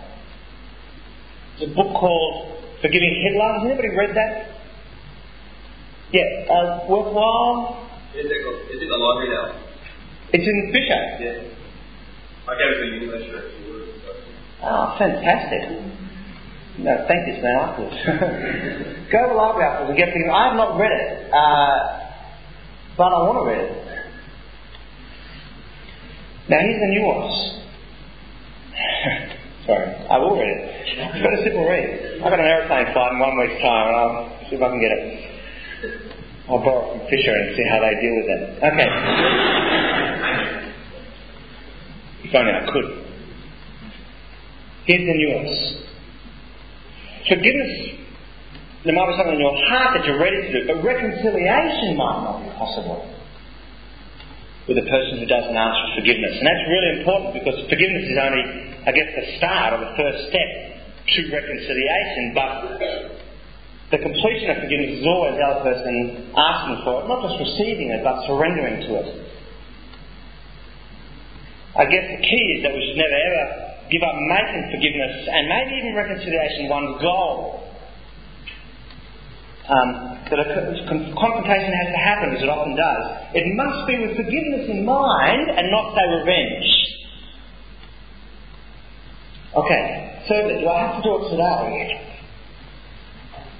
It's 1.58 1.70
a 1.70 1.74
book 1.74 1.98
called 1.98 2.62
Forgiving 2.80 3.14
Hitler. 3.26 3.48
Has 3.58 3.66
anybody 3.66 3.90
read 3.90 4.14
that? 4.14 4.54
Yeah, 6.14 6.46
uh, 6.46 6.86
worthwhile. 6.88 7.90
Is 8.14 8.26
it, 8.26 8.30
is 8.30 8.82
it 8.82 8.88
the 8.88 8.96
library 8.96 9.34
now? 9.34 9.58
It's 10.32 10.46
in 10.46 10.58
Fisher. 10.70 11.02
Yeah. 11.18 11.52
I 12.46 12.54
gave 12.58 12.70
it 12.70 12.78
to 12.78 12.86
English. 13.02 13.26
Oh, 14.62 14.94
fantastic. 14.98 15.68
No, 16.78 17.04
thank 17.06 17.26
this 17.26 17.42
man 17.42 17.56
afterwards. 17.60 17.96
Go 19.12 19.18
to 19.20 19.28
the 19.28 19.34
library 19.36 19.68
afterwards 19.68 19.90
and 19.90 19.98
get 19.98 20.08
things. 20.14 20.24
I 20.32 20.48
have 20.48 20.56
not 20.56 20.78
read 20.78 20.92
it, 20.92 21.28
uh, 21.28 21.76
but 22.96 23.12
I 23.12 23.18
want 23.28 23.44
to 23.44 23.50
read 23.52 23.60
it. 23.60 23.72
Now 26.48 26.58
here's 26.60 26.80
the 26.80 26.88
nuance. 26.96 27.36
Sorry, 29.66 29.94
I 30.08 30.18
will 30.18 30.32
read 30.40 30.48
it. 30.48 30.64
It's 31.12 31.22
got 31.22 31.32
a 31.34 31.42
simple 31.44 31.68
read. 31.68 32.22
I've 32.24 32.30
got 32.30 32.40
an 32.40 32.46
aeroplane 32.46 32.92
flight 32.92 33.12
in 33.12 33.18
one 33.20 33.38
week's 33.38 33.60
time, 33.60 33.88
and 33.88 33.96
I'll 33.96 34.40
see 34.48 34.56
if 34.56 34.62
I 34.62 34.68
can 34.68 34.80
get 34.80 34.92
it. 34.96 35.32
I'll 36.48 36.58
borrow 36.58 36.98
from 36.98 37.06
Fisher 37.08 37.36
and 37.36 37.54
see 37.54 37.64
how 37.68 37.78
they 37.84 37.94
deal 38.00 38.16
with 38.16 38.28
it. 38.32 38.42
Okay. 38.64 38.88
if 42.24 42.34
only 42.34 42.52
I 42.52 42.64
could. 42.72 42.88
Here's 44.86 45.04
the 45.04 45.14
nuance. 45.14 45.81
Forgiveness, 47.32 48.04
there 48.84 48.92
might 48.92 49.08
be 49.08 49.16
something 49.16 49.40
in 49.40 49.40
your 49.40 49.56
heart 49.72 49.96
that 49.96 50.04
you're 50.04 50.20
ready 50.20 50.36
to 50.36 50.50
do, 50.52 50.60
but 50.68 50.84
reconciliation 50.84 51.96
might 51.96 52.20
not 52.28 52.44
be 52.44 52.52
possible 52.60 53.08
with 54.68 54.76
a 54.76 54.84
person 54.84 55.16
who 55.16 55.24
doesn't 55.24 55.56
ask 55.56 55.74
for 55.80 56.04
forgiveness. 56.04 56.36
And 56.36 56.44
that's 56.44 56.64
really 56.68 56.90
important 57.00 57.32
because 57.40 57.56
forgiveness 57.72 58.04
is 58.04 58.18
only, 58.20 58.44
I 58.84 58.92
guess, 58.92 59.08
the 59.16 59.24
start 59.40 59.72
or 59.72 59.80
the 59.80 59.92
first 59.96 60.28
step 60.28 60.48
to 61.08 61.20
reconciliation, 61.32 62.36
but 62.36 62.52
the 63.96 64.00
completion 64.04 64.52
of 64.52 64.68
forgiveness 64.68 65.00
is 65.00 65.04
always 65.08 65.40
the 65.40 65.44
other 65.48 65.64
person 65.72 66.36
asking 66.36 66.84
for 66.84 67.00
it, 67.00 67.08
not 67.08 67.24
just 67.32 67.40
receiving 67.48 67.96
it, 67.96 68.04
but 68.04 68.28
surrendering 68.28 68.76
to 68.84 68.90
it. 69.00 69.08
I 71.80 71.88
guess 71.88 72.04
the 72.12 72.20
key 72.20 72.44
is 72.56 72.68
that 72.68 72.76
we 72.76 72.92
should 72.92 73.00
never 73.00 73.16
ever 73.16 73.71
give 73.92 74.00
up 74.00 74.16
making 74.16 74.72
forgiveness 74.72 75.28
and 75.28 75.42
maybe 75.52 75.72
even 75.84 75.92
reconciliation 75.94 76.72
one's 76.72 76.96
goal. 77.04 77.60
Um, 79.62 80.18
that 80.26 80.40
a 80.40 80.48
confrontation 81.14 81.70
has 81.70 81.88
to 81.92 82.00
happen, 82.02 82.34
as 82.34 82.42
it 82.42 82.48
often 82.48 82.74
does. 82.74 83.04
It 83.36 83.46
must 83.54 83.86
be 83.86 83.94
with 84.00 84.16
forgiveness 84.16 84.66
in 84.68 84.84
mind 84.84 85.44
and 85.54 85.70
not, 85.70 85.94
say, 85.94 86.02
revenge. 86.18 86.68
Okay, 89.54 90.24
so 90.26 90.34
do 90.58 90.66
I 90.66 90.78
have 90.82 90.96
to 90.98 91.02
do 91.04 91.12
it 91.14 91.30
today? 91.30 92.16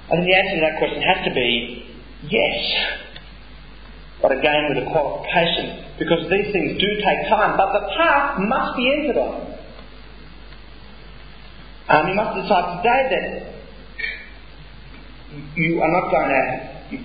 I 0.09 0.11
think 0.17 0.25
the 0.27 0.35
answer 0.35 0.55
to 0.57 0.61
that 0.65 0.77
question 0.81 1.01
has 1.01 1.19
to 1.29 1.33
be 1.33 1.85
yes. 2.27 2.57
But 4.21 4.33
again, 4.33 4.73
with 4.73 4.83
a 4.83 4.91
qualification, 4.91 5.95
because 5.99 6.27
these 6.27 6.51
things 6.51 6.81
do 6.81 6.89
take 6.99 7.29
time, 7.29 7.55
but 7.55 7.71
the 7.79 7.85
path 7.95 8.39
must 8.43 8.75
be 8.75 8.91
entered 8.91 9.21
on. 9.21 9.52
Um, 11.89 12.07
you 12.07 12.15
must 12.15 12.39
decide 12.39 12.79
today 12.79 13.01
that 13.11 13.27
you 15.55 15.81
are 15.81 15.91
not 15.91 16.07
going 16.11 16.31
to, 16.31 16.97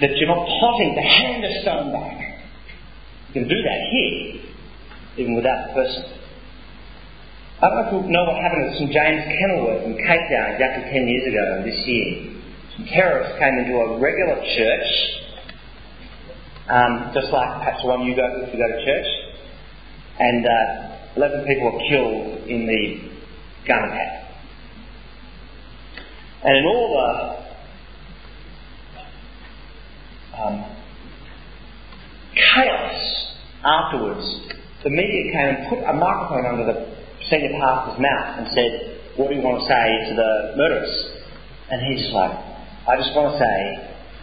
that 0.00 0.16
you're 0.16 0.28
not 0.28 0.48
plotting 0.48 0.94
to 0.96 1.02
hand 1.02 1.44
the 1.44 1.60
stone 1.60 1.92
back. 1.92 2.16
You 3.28 3.32
can 3.40 3.48
do 3.48 3.60
that 3.60 3.80
here, 3.92 4.40
even 5.18 5.34
without 5.36 5.68
the 5.68 5.74
person. 5.74 6.04
I 7.60 7.68
don't 7.68 7.76
know 7.76 7.98
if 8.00 8.06
you 8.06 8.10
know 8.10 8.24
what 8.24 8.40
happened 8.40 8.72
at 8.72 8.78
St 8.80 8.90
James 8.90 9.22
Kenilworth 9.28 9.84
in 9.84 9.94
Cape 10.00 10.26
Town 10.32 10.56
exactly 10.56 10.90
10 10.90 11.08
years 11.08 11.24
ago 11.28 11.44
this 11.68 11.78
year. 11.86 12.32
Some 12.76 12.86
terrorists 12.86 13.36
came 13.38 13.54
into 13.60 13.76
a 13.84 14.00
regular 14.00 14.40
church, 14.56 14.88
um, 16.72 17.12
just 17.12 17.28
like 17.28 17.52
perhaps 17.60 17.82
the 17.84 17.88
one 17.88 18.02
you 18.08 18.16
go 18.16 18.24
to 18.24 18.48
if 18.48 18.54
you 18.54 18.58
go 18.58 18.64
to 18.64 18.80
church, 18.80 19.08
and 20.18 20.40
uh, 20.40 21.20
11 21.20 21.44
people 21.44 21.68
were 21.68 21.84
killed 21.92 22.48
in 22.48 22.64
the 22.64 23.12
gun 23.68 23.92
attack. 23.92 24.21
And 26.44 26.56
in 26.56 26.64
all 26.66 26.88
the 26.90 27.42
um, 30.42 30.56
chaos 32.34 33.36
afterwards, 33.64 34.26
the 34.82 34.90
media 34.90 35.32
came 35.32 35.48
and 35.54 35.68
put 35.68 35.78
a 35.78 35.92
microphone 35.92 36.46
under 36.46 36.66
the 36.66 36.96
senior 37.30 37.54
pastor's 37.60 38.00
mouth 38.02 38.38
and 38.38 38.48
said, 38.50 38.98
What 39.16 39.30
do 39.30 39.36
you 39.36 39.42
want 39.42 39.62
to 39.62 39.66
say 39.70 40.10
to 40.10 40.14
the 40.16 40.56
murderers? 40.56 40.92
And 41.70 41.80
he's 41.86 42.02
just 42.02 42.14
like, 42.14 42.32
I 42.32 42.96
just 42.98 43.14
want 43.14 43.32
to 43.32 43.38
say 43.38 43.58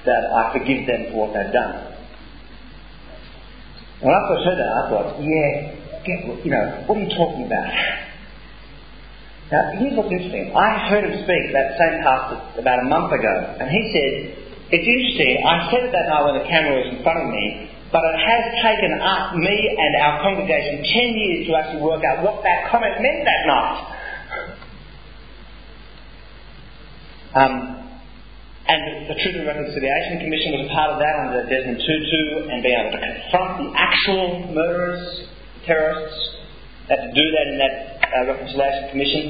that 0.05 0.21
I 0.35 0.51
forgive 0.51 0.87
them 0.87 1.11
for 1.11 1.27
what 1.27 1.33
they've 1.33 1.53
done. 1.53 1.89
And 4.01 4.11
after 4.11 4.33
I 4.35 4.43
heard 4.43 4.59
that, 4.59 4.71
I 4.75 4.89
thought, 4.89 5.07
yeah, 5.23 5.75
get, 6.03 6.45
you 6.45 6.51
know, 6.51 6.83
what 6.87 6.97
are 6.97 7.01
you 7.01 7.09
talking 7.15 7.45
about? 7.45 8.08
Now, 9.49 9.73
here's 9.73 9.97
what's 9.97 10.13
interesting. 10.13 10.53
I 10.53 10.93
heard 10.93 11.09
him 11.09 11.25
speak, 11.25 11.43
that 11.57 11.73
same 11.73 12.05
pastor, 12.05 12.61
about 12.61 12.85
a 12.85 12.87
month 12.87 13.09
ago, 13.09 13.33
and 13.57 13.65
he 13.65 13.81
said, 13.89 14.13
It's 14.69 14.85
interesting, 14.85 15.41
I 15.41 15.73
said 15.73 15.89
it 15.89 15.91
that 15.91 16.05
night 16.05 16.23
when 16.29 16.37
the 16.37 16.45
camera 16.45 16.85
was 16.85 16.93
in 16.93 17.01
front 17.01 17.17
of 17.17 17.33
me, 17.33 17.65
but 17.89 18.05
it 18.05 18.17
has 18.21 18.43
taken 18.61 18.93
us, 19.01 19.33
me 19.33 19.57
and 19.73 19.91
our 20.05 20.21
congregation 20.21 20.85
10 20.85 21.17
years 21.17 21.39
to 21.49 21.57
actually 21.57 21.81
work 21.81 22.05
out 22.05 22.21
what 22.21 22.45
that 22.45 22.69
comment 22.69 23.01
meant 23.01 23.25
that 23.25 23.41
night. 23.45 23.77
Um, 27.29 27.79
and 28.65 29.05
the 29.05 29.13
Truth 29.21 29.37
and 29.37 29.45
Reconciliation 29.45 30.17
Commission 30.17 30.61
was 30.61 30.65
a 30.65 30.73
part 30.73 30.93
of 30.93 30.97
that 30.97 31.15
under 31.25 31.45
Desmond 31.45 31.77
Tutu 31.77 32.49
and 32.49 32.61
being 32.61 32.73
able 32.73 32.89
to 32.89 33.01
confront 33.01 33.53
the 33.61 33.69
actual 33.77 34.49
murderers, 34.49 35.29
terrorists, 35.65 36.37
had 36.89 37.05
to 37.05 37.09
do 37.13 37.21
that 37.21 37.45
in 37.53 37.57
that 37.61 37.88
uh, 38.09 38.25
Reconciliation 38.33 38.83
Commission. 38.91 39.25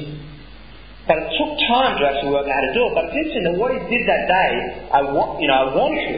But 1.08 1.16
it 1.26 1.28
took 1.36 1.52
time 1.66 1.98
to 1.98 2.02
actually 2.06 2.30
work 2.30 2.46
out 2.46 2.54
how 2.54 2.64
to 2.68 2.74
do 2.76 2.82
it. 2.86 2.92
But 2.94 3.02
it's 3.10 3.16
interesting 3.16 3.44
that 3.50 3.56
what 3.58 3.72
he 3.72 3.80
did 3.88 4.04
that 4.06 4.24
day, 4.30 4.52
I 4.94 5.00
want, 5.10 5.40
you 5.42 5.48
know, 5.48 5.58
I 5.58 5.66
want 5.74 5.96
to, 5.96 6.12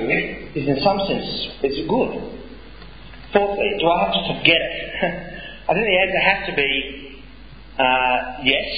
is 0.59 0.67
in 0.69 0.79
some 0.85 0.99
sense, 1.09 1.27
is 1.65 1.87
good. 1.89 2.13
Fourthly, 3.33 3.69
do 3.81 3.85
I 3.89 3.97
have 4.05 4.13
to 4.13 4.23
forget 4.37 4.61
it? 4.61 4.77
I 5.69 5.73
think 5.73 5.87
the 5.87 5.99
answer 6.03 6.23
has 6.27 6.39
to 6.51 6.55
be 6.59 6.71
uh, 7.79 8.45
yes. 8.45 8.69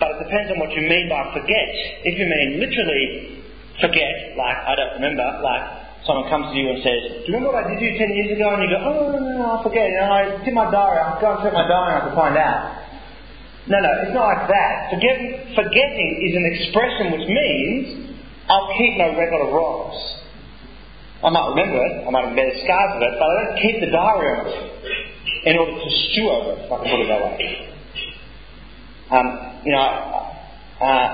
But 0.00 0.16
it 0.16 0.18
depends 0.30 0.48
on 0.54 0.58
what 0.62 0.72
you 0.72 0.86
mean 0.86 1.10
by 1.10 1.28
forget. 1.34 1.68
If 2.06 2.16
you 2.16 2.24
mean 2.24 2.62
literally 2.62 3.42
forget, 3.82 4.38
like 4.38 4.58
I 4.64 4.72
don't 4.78 4.94
remember, 4.96 5.26
like 5.42 5.64
someone 6.06 6.30
comes 6.30 6.54
to 6.54 6.56
you 6.56 6.70
and 6.72 6.80
says, 6.80 7.26
Do 7.26 7.28
you 7.28 7.34
remember 7.36 7.52
what 7.52 7.66
I 7.66 7.74
did 7.74 7.82
to 7.82 7.84
you 7.84 7.94
ten 7.98 8.10
years 8.14 8.30
ago? 8.32 8.48
And 8.54 8.62
you 8.64 8.70
go, 8.72 8.80
Oh, 8.80 9.12
no, 9.12 9.18
no, 9.18 9.32
no, 9.36 9.46
I 9.58 9.62
forget. 9.62 9.90
Know, 9.92 10.08
I 10.08 10.22
did 10.40 10.54
my 10.54 10.70
diary. 10.70 11.02
I'll 11.02 11.20
go 11.20 11.34
and 11.34 11.40
check 11.44 11.52
my 11.52 11.66
diary 11.66 11.90
and 11.92 11.98
I 11.98 12.02
can 12.08 12.14
find 12.16 12.36
out. 12.38 12.87
No, 13.68 13.76
no, 13.84 13.90
it's 14.00 14.16
not 14.16 14.24
like 14.32 14.48
that. 14.48 14.96
Forgetting, 14.96 15.52
forgetting 15.52 16.10
is 16.24 16.32
an 16.32 16.46
expression 16.56 17.04
which 17.12 17.28
means 17.28 18.16
I'll 18.48 18.72
keep 18.80 18.96
no 18.96 19.12
record 19.12 19.44
of 19.44 19.52
wrongs. 19.52 19.96
I 21.20 21.28
might 21.28 21.48
remember 21.52 21.76
it, 21.76 22.06
I 22.06 22.10
might 22.10 22.24
have 22.32 22.36
better 22.36 22.56
scars 22.64 22.96
of 22.96 23.02
it, 23.04 23.12
but 23.20 23.26
I 23.28 23.34
don't 23.44 23.56
keep 23.60 23.76
the 23.84 23.90
diary 23.92 24.28
of 24.40 24.46
it 24.48 24.58
in 25.44 25.54
order 25.58 25.76
to 25.76 25.90
stew 26.08 26.30
over 26.32 26.56
it, 26.56 26.64
if 26.64 26.72
I 26.72 26.76
can 26.80 26.88
put 26.88 27.00
it 27.04 27.08
that 27.12 27.20
way. 27.20 27.36
Um, 29.12 29.26
you 29.68 29.72
know, 29.72 29.84
uh, 30.80 31.08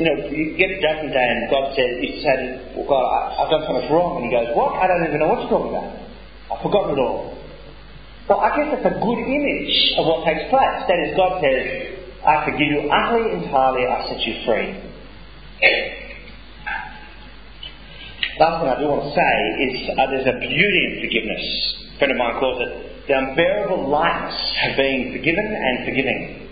you 0.00 0.04
know, 0.08 0.16
you 0.32 0.56
get 0.56 0.72
to 0.72 0.78
Judgment 0.80 1.12
Day 1.12 1.28
and 1.28 1.50
God 1.52 1.76
says, 1.76 1.92
you 2.00 2.24
say, 2.24 2.74
well, 2.74 2.88
God, 2.88 3.04
I, 3.04 3.44
have 3.44 3.50
done 3.52 3.64
so 3.68 3.72
much 3.76 3.86
wrong. 3.92 4.24
And 4.24 4.24
he 4.26 4.30
goes, 4.32 4.48
what? 4.56 4.80
I 4.80 4.88
don't 4.88 5.04
even 5.04 5.20
know 5.20 5.28
what 5.28 5.44
you're 5.44 5.52
talking 5.52 5.76
about. 5.76 5.92
I've 6.48 6.62
forgotten 6.64 6.96
it 6.96 7.00
all. 7.04 7.36
Well, 8.26 8.40
I 8.40 8.48
guess 8.56 8.80
that's 8.80 8.88
a 8.88 8.96
good 8.96 9.20
image 9.20 9.76
of 10.00 10.08
what 10.08 10.24
takes 10.24 10.48
place. 10.48 10.80
That 10.88 10.98
is, 11.04 11.12
God 11.20 11.44
says, 11.44 11.99
I 12.26 12.44
forgive 12.44 12.60
you 12.60 12.90
utterly, 12.90 13.32
entirely, 13.32 13.86
I 13.86 14.08
set 14.08 14.20
you 14.20 14.34
free. 14.44 14.90
Last 18.38 18.60
thing 18.60 18.68
I 18.68 18.80
do 18.80 18.88
want 18.88 19.04
to 19.08 19.12
say 19.12 19.32
is 19.68 19.90
uh, 19.96 20.06
there's 20.08 20.28
a 20.28 20.38
beauty 20.40 20.80
in 20.88 21.00
forgiveness. 21.04 21.44
A 21.96 21.98
friend 21.98 22.12
of 22.12 22.18
mine 22.18 22.40
calls 22.40 22.60
it 22.60 23.08
the 23.08 23.16
unbearable 23.16 23.88
lightness 23.88 24.36
of 24.68 24.76
being 24.76 25.12
forgiven 25.12 25.44
and 25.44 25.84
forgiving. 25.84 26.48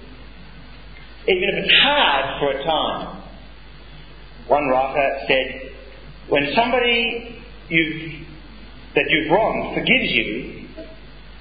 Even 1.29 1.45
if 1.53 1.65
it's 1.65 1.75
hard 1.81 2.41
for 2.41 2.61
a 2.61 2.65
time. 2.65 3.23
One 4.49 4.67
writer 4.69 5.09
said, 5.29 5.73
when 6.29 6.49
somebody 6.55 7.41
you've, 7.69 8.27
that 8.95 9.05
you've 9.09 9.31
wronged 9.31 9.75
forgives 9.75 10.13
you, 10.13 10.69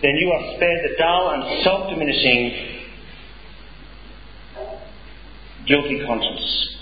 then 0.02 0.16
you 0.20 0.32
are 0.32 0.56
spared 0.56 0.92
the 0.92 0.98
dull 0.98 1.32
and 1.32 1.64
self 1.64 1.90
diminishing 1.90 2.77
guilty 5.68 6.02
conscience. 6.06 6.76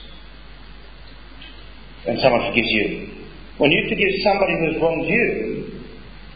And 2.08 2.20
someone 2.22 2.48
forgives 2.50 2.70
you. 2.70 3.28
When 3.58 3.72
you 3.72 3.90
forgive 3.90 4.12
somebody 4.24 4.54
who 4.60 4.66
has 4.74 4.82
wronged 4.82 5.08
you, 5.08 5.66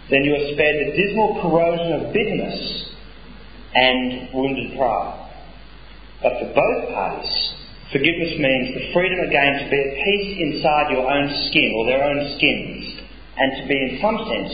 then 0.09 0.23
you 0.25 0.33
are 0.33 0.45
spared 0.53 0.75
the 0.81 0.97
dismal 0.97 1.37
corrosion 1.41 1.93
of 2.01 2.13
bitterness 2.13 2.89
and 3.75 4.33
wounded 4.33 4.75
pride. 4.77 5.29
But 6.23 6.33
for 6.41 6.49
both 6.53 6.89
parties, 6.89 7.53
forgiveness 7.91 8.33
means 8.39 8.73
the 8.73 8.93
freedom 8.93 9.19
again 9.29 9.61
to 9.61 9.69
be 9.69 9.77
at 9.77 9.93
peace 10.03 10.31
inside 10.41 10.91
your 10.91 11.05
own 11.05 11.29
skin 11.49 11.69
or 11.77 11.85
their 11.85 12.03
own 12.03 12.33
skins, 12.37 13.05
and 13.37 13.61
to 13.61 13.67
be, 13.67 13.77
in 13.77 13.99
some 14.01 14.17
sense, 14.25 14.53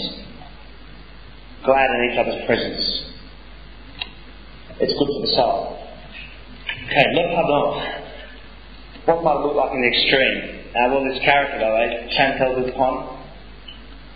glad 1.63 1.87
in 1.95 2.11
each 2.11 2.19
other's 2.19 2.45
presence. 2.45 2.83
It's 4.81 4.93
good 4.99 5.07
for 5.07 5.21
the 5.21 5.33
soul. 5.33 5.84
Okay, 6.86 7.05
le 7.13 7.36
pardon. 7.36 7.81
What 9.05 9.23
might 9.23 9.41
look 9.41 9.55
like 9.55 9.73
in 9.73 9.81
the 9.81 9.88
extreme? 9.88 10.65
Uh, 10.75 10.89
well, 10.89 11.03
this 11.05 11.19
character, 11.23 11.59
the 11.59 11.65
way, 11.65 12.09
Chantal 12.15 12.61
Dupont 12.61 13.15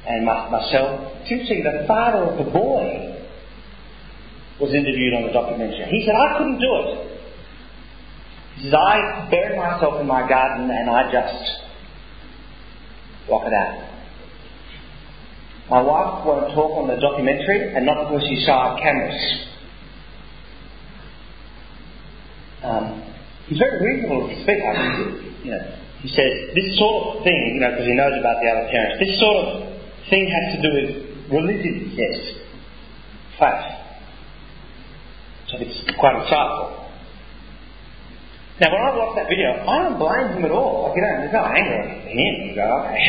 and 0.10 0.28
it's 0.28 1.32
interesting, 1.32 1.64
the 1.64 1.86
father 1.88 2.26
of 2.26 2.44
the 2.44 2.52
boy 2.52 3.22
was 4.60 4.74
interviewed 4.74 5.14
on 5.14 5.24
the 5.28 5.34
documentary. 5.34 5.86
He 5.86 6.04
said, 6.06 6.16
I 6.16 6.38
couldn't 6.38 6.60
do 6.60 6.72
it. 6.82 7.22
He 8.56 8.64
says, 8.64 8.74
I 8.74 9.30
buried 9.30 9.58
myself 9.58 10.02
in 10.02 10.08
my 10.08 10.28
garden 10.28 10.70
and 10.72 10.90
I 10.90 11.12
just 11.12 11.62
walk 13.30 13.46
it 13.46 13.54
out. 13.54 13.86
My 15.70 15.82
wife 15.82 16.26
won't 16.26 16.56
talk 16.56 16.82
on 16.82 16.88
the 16.88 16.98
documentary, 16.98 17.76
and 17.76 17.86
not 17.86 18.10
because 18.10 18.26
shy 18.26 18.74
of 18.74 18.80
cameras. 18.82 19.49
Um, 22.64 23.04
he's 23.48 23.58
very 23.58 23.80
reasonable 23.80 24.28
to 24.28 24.36
speak. 24.44 24.60
I 24.64 24.74
mean, 24.76 25.36
you 25.44 25.52
know, 25.52 25.64
he 26.02 26.10
says, 26.10 26.56
this 26.56 26.78
sort 26.78 27.18
of 27.18 27.24
thing, 27.24 27.56
you 27.56 27.62
know, 27.62 27.72
because 27.72 27.88
he 27.88 27.96
knows 27.96 28.16
about 28.20 28.40
the 28.42 28.50
other 28.50 28.68
parents, 28.72 29.00
this 29.00 29.20
sort 29.20 29.36
of 29.36 29.48
thing 30.10 30.28
has 30.28 30.56
to 30.56 30.62
do 30.64 30.70
with 30.76 30.90
religion, 31.32 31.92
yes, 31.96 32.40
faith. 33.40 33.80
So 35.48 35.58
it's 35.60 35.98
quite 35.98 36.16
insightful. 36.16 36.80
Now, 38.62 38.74
when 38.74 38.82
I 38.82 38.98
watch 38.98 39.16
that 39.16 39.30
video, 39.30 39.52
I 39.56 39.84
don't 39.84 39.98
blame 39.98 40.38
him 40.38 40.46
at 40.46 40.52
all. 40.52 40.90
Like, 40.90 40.96
you 40.98 41.02
know, 41.02 41.16
there's 41.20 41.34
no 41.34 41.46
anger 41.46 41.80
at 41.80 42.08
him. 42.08 42.48
You 42.48 42.56
go, 42.56 42.62
okay. 42.86 43.08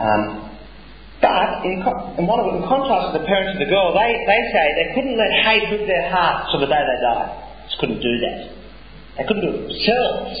um, 0.00 0.53
but 1.24 1.64
in, 1.64 1.80
in, 2.20 2.28
one 2.28 2.36
of, 2.36 2.52
contrast 2.68 3.16
to 3.16 3.24
the 3.24 3.24
parents 3.24 3.56
of 3.56 3.60
the 3.64 3.70
girl, 3.72 3.96
they, 3.96 4.12
they 4.12 4.42
say 4.52 4.64
they 4.76 4.88
couldn't 4.92 5.16
let 5.16 5.32
hate 5.32 5.72
whip 5.72 5.88
their 5.88 6.12
hearts 6.12 6.52
till 6.52 6.60
the 6.60 6.68
day 6.68 6.76
they 6.84 7.00
died. 7.00 7.32
Just 7.64 7.80
couldn't 7.80 8.04
do 8.04 8.14
that. 8.28 8.52
They 9.16 9.24
couldn't 9.24 9.40
do 9.40 9.56
it 9.56 9.60
themselves. 9.64 10.36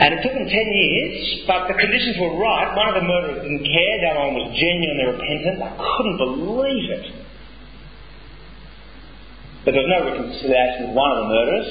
And 0.00 0.16
it 0.16 0.20
took 0.24 0.32
them 0.32 0.48
10 0.48 0.48
years, 0.48 1.44
but 1.44 1.68
the 1.68 1.76
conditions 1.76 2.16
were 2.16 2.40
right. 2.40 2.72
One 2.72 2.88
of 2.88 2.96
the 2.96 3.04
murderers 3.04 3.44
didn't 3.44 3.64
care. 3.68 3.94
The 4.00 4.08
other 4.12 4.20
one 4.28 4.34
was 4.40 4.48
genuinely 4.56 5.06
repentant. 5.12 5.60
I 5.60 5.72
couldn't 5.76 6.16
believe 6.16 6.86
it. 6.96 7.06
But 9.64 9.76
there 9.76 9.84
was 9.84 9.92
no 9.92 10.00
reconciliation 10.08 10.88
with 10.88 10.96
one 10.96 11.10
of 11.12 11.18
the 11.20 11.28
murderers. 11.32 11.70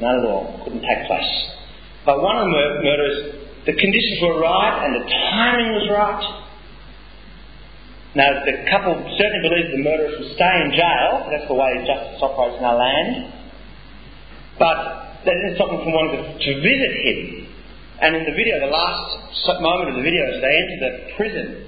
None 0.00 0.16
at 0.20 0.24
all. 0.28 0.60
Couldn't 0.64 0.84
take 0.84 1.08
place. 1.08 1.32
But 2.04 2.20
one 2.20 2.36
of 2.36 2.44
the 2.44 2.52
mur- 2.52 2.80
murderers, 2.84 3.45
the 3.66 3.74
conditions 3.74 4.18
were 4.22 4.40
right 4.40 4.86
and 4.86 4.94
the 4.94 5.04
timing 5.10 5.70
was 5.74 5.86
right. 5.90 6.24
Now, 8.14 8.32
the 8.46 8.64
couple 8.70 8.96
certainly 9.18 9.42
believed 9.44 9.76
the 9.76 9.84
murderer 9.84 10.10
should 10.16 10.32
stay 10.38 10.54
in 10.64 10.72
jail. 10.72 11.28
That's 11.28 11.50
the 11.50 11.58
way 11.58 11.84
justice 11.84 12.22
operates 12.22 12.56
in 12.56 12.64
our 12.64 12.78
land. 12.78 13.34
But 14.56 15.20
that 15.28 15.34
didn't 15.36 15.60
stop 15.60 15.68
them 15.68 15.84
from 15.84 15.92
wanting 15.92 16.16
to, 16.16 16.24
to 16.32 16.50
visit 16.64 16.92
him. 17.04 17.18
And 18.00 18.16
in 18.16 18.24
the 18.24 18.32
video, 18.32 18.56
the 18.60 18.72
last 18.72 19.60
moment 19.60 19.92
of 19.92 19.96
the 20.00 20.06
video 20.06 20.24
is 20.32 20.40
they 20.40 20.56
enter 20.56 20.78
the 20.80 20.92
prison 21.16 21.66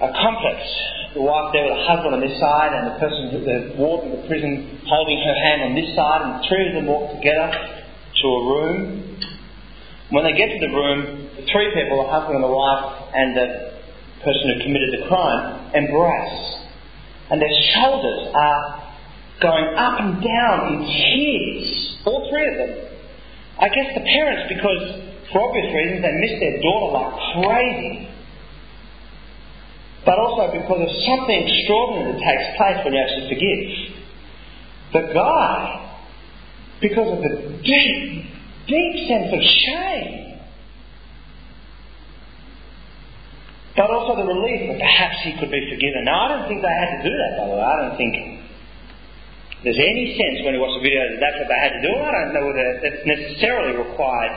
a 0.00 0.08
complex. 0.16 0.64
The 1.12 1.20
wife 1.20 1.52
there 1.52 1.68
with 1.68 1.76
a 1.76 1.84
husband 1.84 2.14
on 2.16 2.20
this 2.24 2.40
side, 2.40 2.72
and 2.72 2.88
the 2.88 2.96
person, 2.96 3.36
the 3.36 3.76
warden 3.76 4.16
of 4.16 4.22
the 4.22 4.28
prison, 4.28 4.80
holding 4.88 5.20
her 5.20 5.36
hand 5.44 5.60
on 5.68 5.72
this 5.76 5.92
side, 5.92 6.24
and 6.24 6.40
the 6.40 6.42
three 6.48 6.68
of 6.68 6.74
them 6.80 6.86
walk 6.88 7.12
together 7.20 7.52
to 7.52 8.26
a 8.26 8.40
room. 8.48 9.20
When 10.10 10.24
they 10.24 10.34
get 10.34 10.50
to 10.50 10.58
the 10.58 10.74
room, 10.74 11.30
the 11.36 11.46
three 11.46 11.70
people, 11.74 12.02
the 12.02 12.10
husband 12.10 12.42
and 12.42 12.44
the 12.44 12.50
wife, 12.50 13.14
and 13.14 13.36
the 13.36 13.46
person 14.22 14.44
who 14.52 14.56
committed 14.62 15.00
the 15.00 15.06
crime, 15.06 15.70
embrace. 15.74 16.60
And 17.30 17.40
their 17.40 17.56
shoulders 17.74 18.34
are 18.34 18.62
going 19.40 19.70
up 19.78 20.00
and 20.00 20.22
down 20.22 20.58
in 20.74 20.78
tears, 20.84 21.96
all 22.04 22.28
three 22.28 22.46
of 22.48 22.56
them. 22.58 22.72
I 23.60 23.68
guess 23.68 23.94
the 23.94 24.02
parents, 24.02 24.50
because 24.50 24.82
for 25.32 25.48
obvious 25.48 25.70
reasons 25.74 26.02
they 26.02 26.14
miss 26.18 26.34
their 26.42 26.58
daughter 26.60 26.90
like 26.90 27.12
crazy, 27.38 28.08
but 30.04 30.18
also 30.18 30.50
because 30.52 30.80
of 30.80 30.92
something 31.06 31.38
extraordinary 31.46 32.12
that 32.12 32.20
takes 32.20 32.56
place 32.56 32.78
when 32.84 32.94
you 32.94 33.00
actually 33.00 33.28
forgive. 33.30 33.60
The 34.92 35.14
guy, 35.14 35.92
because 36.80 37.08
of 37.14 37.20
the 37.22 37.62
deep, 37.62 38.26
deep 38.66 39.08
sense 39.08 39.32
of 39.32 39.42
shame, 39.42 40.40
but 43.76 43.88
also 43.90 44.20
the 44.20 44.28
relief 44.28 44.68
that 44.68 44.78
perhaps 44.80 45.16
he 45.24 45.32
could 45.40 45.50
be 45.50 45.62
forgiven. 45.72 46.04
Now, 46.04 46.26
I 46.26 46.28
don't 46.36 46.48
think 46.48 46.60
they 46.60 46.68
had 46.68 47.00
to 47.00 47.02
do 47.06 47.14
that, 47.16 47.32
by 47.38 47.44
the 47.48 47.54
way. 47.56 47.64
I 47.64 47.76
don't 47.80 47.96
think 47.96 48.14
there's 49.64 49.80
any 49.80 50.16
sense 50.16 50.44
when 50.44 50.56
you 50.56 50.60
watch 50.60 50.76
the 50.76 50.84
video 50.84 51.00
that 51.04 51.20
that's 51.20 51.36
what 51.40 51.48
they 51.48 51.60
had 51.60 51.72
to 51.76 51.82
do. 51.84 51.92
I 51.96 52.10
don't 52.12 52.32
know 52.32 52.44
whether 52.48 52.64
that's 52.80 53.04
necessarily 53.04 53.76
required 53.76 54.32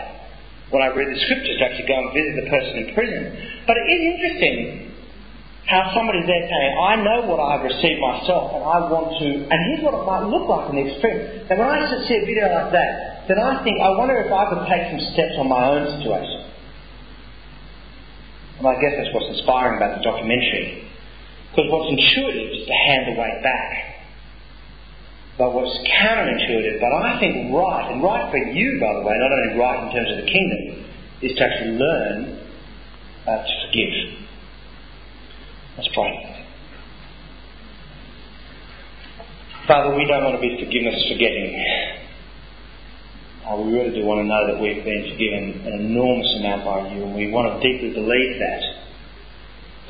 when 0.72 0.82
I 0.84 0.92
read 0.92 1.12
the 1.12 1.20
scriptures 1.28 1.60
to 1.60 1.64
actually 1.64 1.88
go 1.88 1.96
and 1.96 2.10
visit 2.12 2.34
the 2.44 2.48
person 2.50 2.74
in 2.84 2.86
prison. 2.96 3.24
But 3.68 3.78
it 3.78 3.88
is 3.88 4.02
interesting 4.04 4.58
how 5.68 5.96
somebody's 5.96 6.28
there 6.28 6.44
saying, 6.44 6.72
I 6.76 6.94
know 7.00 7.20
what 7.32 7.40
I've 7.40 7.64
received 7.64 8.00
myself 8.04 8.52
and 8.52 8.64
I 8.68 8.84
want 8.92 9.16
to, 9.16 9.28
and 9.48 9.58
here's 9.72 9.84
what 9.84 9.96
it 9.96 10.04
might 10.04 10.28
look 10.28 10.48
like 10.50 10.72
in 10.72 10.76
the 10.76 10.92
extreme. 10.92 11.20
And 11.48 11.56
when 11.56 11.68
I 11.72 11.88
see 12.04 12.20
a 12.20 12.26
video 12.28 12.52
like 12.52 12.72
that, 12.76 13.13
then 13.28 13.40
I 13.40 13.64
think, 13.64 13.80
I 13.80 13.92
wonder 13.98 14.18
if 14.20 14.32
I 14.32 14.44
could 14.52 14.64
take 14.68 14.92
some 14.92 15.04
steps 15.14 15.36
on 15.40 15.48
my 15.48 15.64
own 15.70 15.84
situation. 16.00 16.40
And 18.60 18.68
I 18.68 18.76
guess 18.80 18.94
that's 18.98 19.14
what's 19.14 19.32
inspiring 19.38 19.78
about 19.78 19.98
the 19.98 20.04
documentary. 20.04 20.88
Because 21.52 21.70
what's 21.70 21.90
intuitive 21.90 22.50
is 22.52 22.68
to 22.68 22.76
hand 22.88 23.14
the 23.14 23.20
weight 23.20 23.40
back 23.44 23.94
but 25.38 25.52
what's 25.54 25.76
counterintuitive, 25.90 26.80
but 26.80 26.94
I 26.94 27.20
think 27.20 27.54
right, 27.54 27.92
and 27.92 28.04
right 28.04 28.30
for 28.30 28.38
you, 28.38 28.80
by 28.80 28.94
the 28.94 29.02
way, 29.02 29.16
not 29.18 29.32
only 29.32 29.60
right 29.60 29.88
in 29.88 29.96
terms 29.96 30.12
of 30.12 30.26
the 30.26 30.32
kingdom, 30.32 30.86
is 31.24 31.36
to 31.38 31.44
actually 31.44 31.72
learn 31.72 32.48
uh, 33.26 33.38
to 33.42 33.54
forgive. 33.66 34.28
Let's 35.78 35.90
pray. 35.96 36.46
Father, 39.68 39.96
we 39.96 40.06
don't 40.06 40.24
want 40.24 40.36
to 40.36 40.42
be 40.42 40.64
forgiveness 40.64 41.04
forgetting. 41.12 42.03
Uh, 43.44 43.60
we 43.60 43.76
really 43.76 43.92
do 43.92 44.08
want 44.08 44.24
to 44.24 44.28
know 44.28 44.40
that 44.48 44.56
we've 44.56 44.88
been 44.88 45.04
forgiven 45.12 45.68
an 45.68 45.84
enormous 45.84 46.32
amount 46.40 46.64
by 46.64 46.80
you, 46.96 47.04
and 47.04 47.12
we 47.12 47.28
want 47.28 47.52
to 47.52 47.60
deeply 47.60 47.92
believe 47.92 48.40
that. 48.40 48.64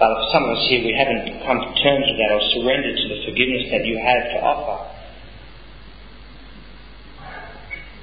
But 0.02 0.10
for 0.10 0.26
some 0.34 0.50
of 0.50 0.58
us 0.58 0.66
here, 0.74 0.82
we 0.82 0.90
haven't 0.98 1.38
come 1.46 1.62
to 1.62 1.70
terms 1.86 2.02
with 2.02 2.18
that 2.18 2.34
or 2.34 2.42
surrendered 2.58 2.98
to 2.98 3.06
the 3.14 3.20
forgiveness 3.30 3.70
that 3.70 3.86
you 3.86 4.02
have 4.02 4.26
to 4.34 4.38
offer. 4.42 4.78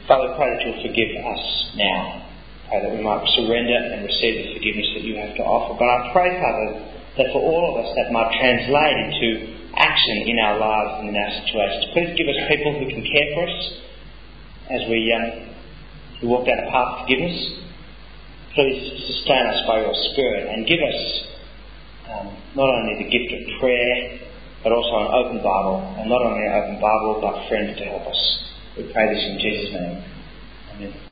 Father, 0.07 0.39
pray 0.39 0.55
that 0.55 0.63
you'll 0.63 0.87
forgive 0.87 1.19
us 1.19 1.43
now. 1.75 2.31
Pray 2.71 2.87
that 2.87 2.93
we 2.95 3.03
might 3.03 3.27
surrender 3.35 3.75
and 3.75 4.07
receive 4.07 4.47
the 4.47 4.55
forgiveness 4.55 4.87
that 4.95 5.03
you 5.03 5.19
have 5.19 5.35
to 5.35 5.43
offer. 5.43 5.75
But 5.75 5.91
I 5.91 6.15
pray, 6.15 6.31
Father, 6.39 6.79
that 7.19 7.27
for 7.35 7.43
all 7.43 7.75
of 7.75 7.83
us 7.83 7.91
that 7.99 8.15
might 8.15 8.31
translate 8.39 8.99
into 9.03 9.29
action 9.75 10.31
in 10.31 10.39
our 10.39 10.63
lives 10.63 11.03
and 11.03 11.11
in 11.11 11.19
our 11.19 11.33
situations. 11.43 11.91
Please 11.91 12.15
give 12.15 12.31
us 12.31 12.39
people 12.47 12.71
who 12.79 12.87
can 12.87 13.03
care 13.03 13.29
for 13.35 13.51
us 13.51 13.90
as 14.71 14.89
we, 14.89 15.11
we 16.23 16.29
walk 16.29 16.47
down 16.47 16.57
the 16.65 16.71
path 16.71 16.95
of 16.95 16.99
forgiveness. 17.03 17.37
Please 18.55 18.79
sustain 19.07 19.47
us 19.47 19.67
by 19.67 19.81
your 19.83 19.95
Spirit 20.13 20.47
and 20.49 20.67
give 20.67 20.79
us 20.79 21.01
um, 22.11 22.27
not 22.55 22.69
only 22.71 23.03
the 23.03 23.11
gift 23.11 23.33
of 23.35 23.61
prayer, 23.61 24.19
but 24.63 24.73
also 24.73 25.07
an 25.07 25.11
open 25.15 25.39
Bible, 25.39 25.95
and 25.99 26.09
not 26.09 26.23
only 26.23 26.47
an 26.47 26.53
open 26.53 26.81
Bible, 26.81 27.19
but 27.23 27.49
friends 27.49 27.79
to 27.79 27.85
help 27.85 28.07
us. 28.07 28.45
We 28.77 28.93
pray 28.93 29.13
this 29.15 29.25
in 29.25 29.39
Jesus' 29.39 29.73
name. 29.73 30.05
Amen. 30.75 31.01